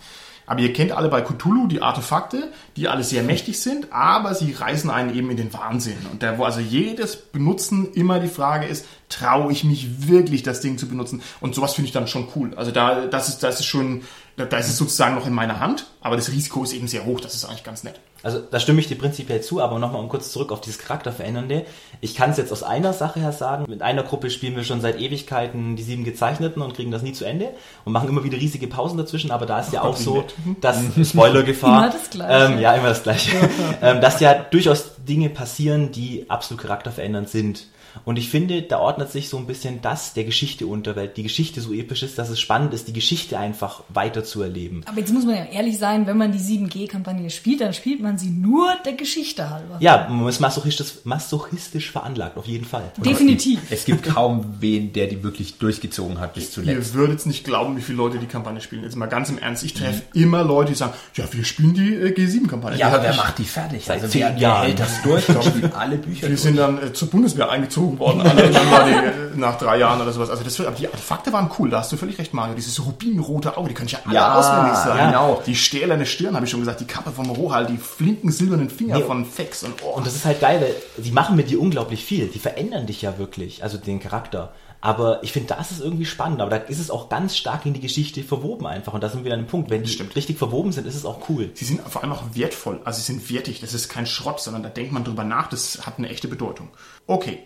[0.46, 4.51] Aber ihr kennt alle bei Cthulhu die Artefakte, die alle sehr mächtig sind, aber sie
[4.53, 5.98] reißen einen eben in den Wahnsinn.
[6.11, 10.62] Und da, wo also jedes Benutzen immer die Frage ist, traue ich mich wirklich, das
[10.62, 11.22] Ding zu benutzen?
[11.40, 12.54] Und sowas finde ich dann schon cool.
[12.56, 14.02] Also da, das ist, das ist schon,
[14.36, 17.04] da da ist es sozusagen noch in meiner Hand, aber das Risiko ist eben sehr
[17.04, 17.20] hoch.
[17.20, 18.00] Das ist eigentlich ganz nett.
[18.22, 21.64] Also da stimme ich dir prinzipiell zu, aber nochmal um kurz zurück auf dieses Charakterverändernde.
[22.02, 23.64] Ich kann es jetzt aus einer Sache her sagen.
[23.68, 27.12] Mit einer Gruppe spielen wir schon seit Ewigkeiten die sieben Gezeichneten und kriegen das nie
[27.12, 27.50] zu Ende
[27.84, 30.34] und machen immer wieder riesige Pausen dazwischen, aber da ist ja Gott, auch so, nett.
[30.61, 31.84] dass Spoilergefahr.
[31.84, 32.52] Immer das Gleiche.
[32.52, 33.36] Ähm, ja, immer das Gleiche.
[33.82, 37.66] ähm, dass ja durchaus Dinge passieren, die absolut charakterverändernd sind.
[38.05, 41.22] Und ich finde, da ordnet sich so ein bisschen das der Geschichte unter, weil die
[41.22, 44.82] Geschichte so episch ist, dass es spannend ist, die Geschichte einfach weiter zu erleben.
[44.86, 48.18] Aber jetzt muss man ja ehrlich sein, wenn man die 7G-Kampagne spielt, dann spielt man
[48.18, 49.76] sie nur der Geschichte halber.
[49.80, 52.91] Ja, man ist masochistisch, masochistisch veranlagt, auf jeden Fall.
[52.99, 53.61] Definitiv.
[53.70, 56.95] Es gibt kaum wen, der die wirklich durchgezogen hat bis zuletzt.
[56.95, 58.82] Ihr würdet nicht glauben, wie viele Leute die Kampagne spielen.
[58.84, 59.64] Jetzt mal ganz im Ernst.
[59.64, 62.78] Ich treffe immer Leute, die sagen, ja, wir spielen die äh, G7-Kampagne.
[62.78, 63.84] Ja, aber wer ich- macht die fertig?
[63.84, 64.66] Seit Also wer, wer Jahren.
[64.66, 66.41] hält das durch und spielt alle Bücher Wir durch?
[66.41, 70.12] sind dann äh, zur Bundeswehr eingezogen worden, dann war die, äh, nach drei Jahren oder
[70.12, 70.31] sowas.
[70.31, 72.55] Also das, aber die Artefakte waren cool, da hast du völlig recht, Mario.
[72.55, 75.09] Dieses rubinrote Auge, die können ja alle Ja, auswendig sein.
[75.09, 75.43] genau.
[75.47, 78.99] Die stählerne Stirn, habe ich schon gesagt, die Kappe vom Rohal, die flinken silbernen Finger
[78.99, 79.05] Nee.
[79.05, 79.97] von Fex und oh.
[79.97, 80.74] Und das ist halt geil, weil
[81.05, 82.26] die machen mit dir unglaublich viel.
[82.28, 84.53] Die verändern dich ja wirklich, also den Charakter.
[84.83, 86.41] Aber ich finde, da ist irgendwie spannend.
[86.41, 88.95] Aber da ist es auch ganz stark in die Geschichte verwoben einfach.
[88.95, 89.68] Und da sind wir an dem Punkt.
[89.68, 90.16] Wenn die Stimmt.
[90.16, 91.51] richtig verwoben sind, ist es auch cool.
[91.53, 94.62] Sie sind vor allem auch wertvoll, also sie sind wertig, das ist kein Schrott, sondern
[94.62, 96.68] da denkt man drüber nach, das hat eine echte Bedeutung.
[97.07, 97.41] Okay,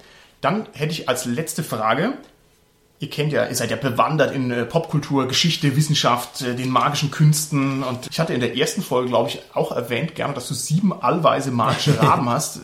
[0.44, 2.14] dann hätte ich als letzte Frage,
[2.98, 7.10] ihr kennt ja, ihr seid ja bewandert in äh, Popkultur, Geschichte, Wissenschaft, äh, den magischen
[7.10, 10.54] Künsten und ich hatte in der ersten Folge, glaube ich, auch erwähnt, gerne, dass du
[10.54, 12.60] sieben allweise magische Raben hast.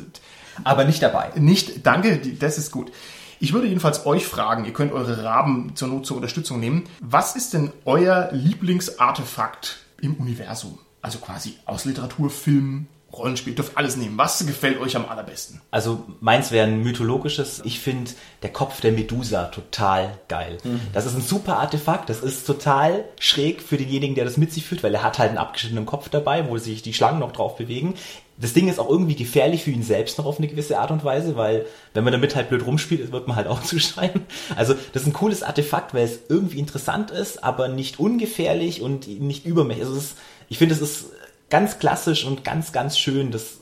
[0.63, 1.31] Aber nicht dabei.
[1.37, 2.93] Nicht, danke, das ist gut.
[3.39, 6.85] Ich würde jedenfalls euch fragen, ihr könnt eure Raben zur Not zur Unterstützung nehmen.
[7.01, 10.79] Was ist denn euer Lieblingsartefakt im Universum?
[11.01, 14.17] Also quasi aus Literatur, Film, Rollenspiel, dürft alles nehmen.
[14.17, 15.61] Was gefällt euch am allerbesten?
[15.71, 17.61] Also meins wäre ein mythologisches.
[17.65, 20.59] Ich finde der Kopf der Medusa total geil.
[20.93, 22.09] Das ist ein super Artefakt.
[22.09, 25.31] Das ist total schräg für denjenigen, der das mit sich führt, weil er hat halt
[25.31, 27.95] einen abgeschnittenen Kopf dabei, wo sich die Schlangen noch drauf bewegen.
[28.41, 31.05] Das Ding ist auch irgendwie gefährlich für ihn selbst noch auf eine gewisse Art und
[31.05, 34.25] Weise, weil wenn man damit halt blöd rumspielt, wird man halt auch zuschreien.
[34.57, 39.09] Also das ist ein cooles Artefakt, weil es irgendwie interessant ist, aber nicht ungefährlich und
[39.21, 39.87] nicht übermächtig.
[39.87, 40.17] Also es ist,
[40.49, 41.07] ich finde, es ist
[41.51, 43.31] ganz klassisch und ganz, ganz schön.
[43.31, 43.59] Das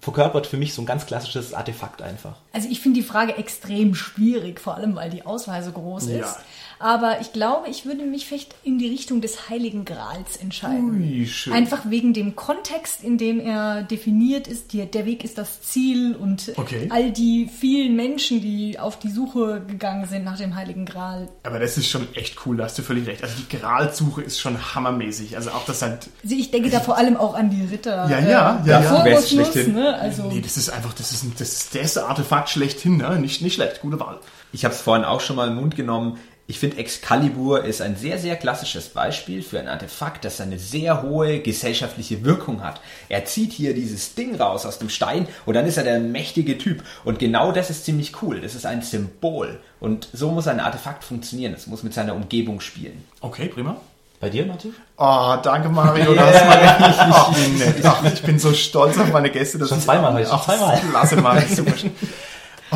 [0.00, 2.36] verkörpert für mich so ein ganz klassisches Artefakt einfach.
[2.52, 6.18] Also ich finde die Frage extrem schwierig, vor allem weil die Auswahl so groß Ja.
[6.18, 6.36] ist.
[6.78, 10.90] Aber ich glaube, ich würde mich vielleicht in die Richtung des Heiligen Grals entscheiden.
[11.00, 11.52] Ui, schön.
[11.52, 14.72] Einfach wegen dem Kontext, in dem er definiert ist.
[14.72, 16.88] Die, der Weg ist das Ziel und Okay.
[16.90, 21.28] all die vielen Menschen, die auf die Suche gegangen sind nach dem Heiligen Gral.
[21.44, 23.22] Aber das ist schon echt cool, da hast du völlig recht.
[23.22, 25.36] Also die Gralsuche ist schon hammermäßig.
[25.36, 28.08] Also auch das halt, Also ich denke da vor allem auch an die Ritter.
[28.08, 28.82] Ja, ja, ja, der ja.
[28.82, 29.74] Vorgusnus, Wär's schlechthin.
[29.74, 29.94] ne?
[29.94, 33.18] Also nee, das ist einfach, das ist, ein, das ist das erste Artefakt schlechthin, ne?
[33.18, 34.18] Nicht, nicht schlecht, gute Wahl.
[34.52, 36.18] Ich habe es vorhin auch schon mal im Mund genommen.
[36.46, 41.02] Ich finde, Excalibur ist ein sehr, sehr klassisches Beispiel für ein Artefakt, das eine sehr
[41.02, 42.82] hohe gesellschaftliche Wirkung hat.
[43.08, 46.58] Er zieht hier dieses Ding raus aus dem Stein und dann ist er der mächtige
[46.58, 46.82] Typ.
[47.02, 48.42] Und genau das ist ziemlich cool.
[48.42, 49.58] Das ist ein Symbol.
[49.80, 51.54] Und so muss ein Artefakt funktionieren.
[51.54, 53.02] Es muss mit seiner Umgebung spielen.
[53.22, 53.78] Okay, prima.
[54.20, 54.74] Bei dir, Martin?
[54.98, 56.76] Oh, danke Mario, das ist meine,
[57.10, 58.14] ach, wie nett.
[58.14, 59.58] Ich bin so stolz auf meine Gäste.
[59.58, 60.80] Das Schon ist- zweimal heute, schon Ach, zweimal.
[60.90, 61.72] Klasse, Mario, super.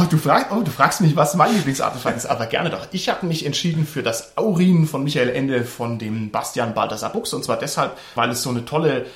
[0.00, 2.86] Oh du, frag, oh, du fragst mich, was mein Lieblingsartefakt ist, aber gerne doch.
[2.92, 7.32] Ich habe mich entschieden für das Aurin von Michael Ende von dem Bastian Balthasar Buchs
[7.32, 9.06] und zwar deshalb, weil es so eine tolle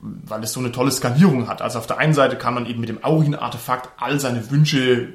[0.00, 1.60] weil es so eine tolle Skalierung hat.
[1.60, 5.08] Also auf der einen Seite kann man eben mit dem Aurin-Artefakt all seine Wünsche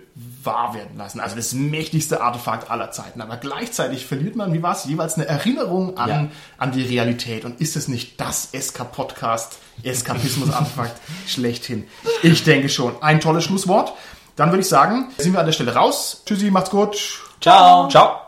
[0.44, 1.22] wahr werden lassen.
[1.22, 3.22] Also das mächtigste Artefakt aller Zeiten.
[3.22, 6.28] Aber gleichzeitig verliert man, wie war es, jeweils eine Erinnerung an, Ja.
[6.58, 7.46] an die Realität.
[7.46, 11.86] Und ist es nicht das SK-Podcast, Eskapismus-Artefakt schlechthin?
[12.22, 13.02] Ich denke schon.
[13.02, 13.94] Ein tolles Schlusswort.
[14.36, 16.24] Dann würde ich sagen, sind wir an der Stelle raus.
[16.26, 16.98] Tschüssi, macht's gut.
[17.40, 17.88] Ciao.
[17.90, 18.23] Ciao!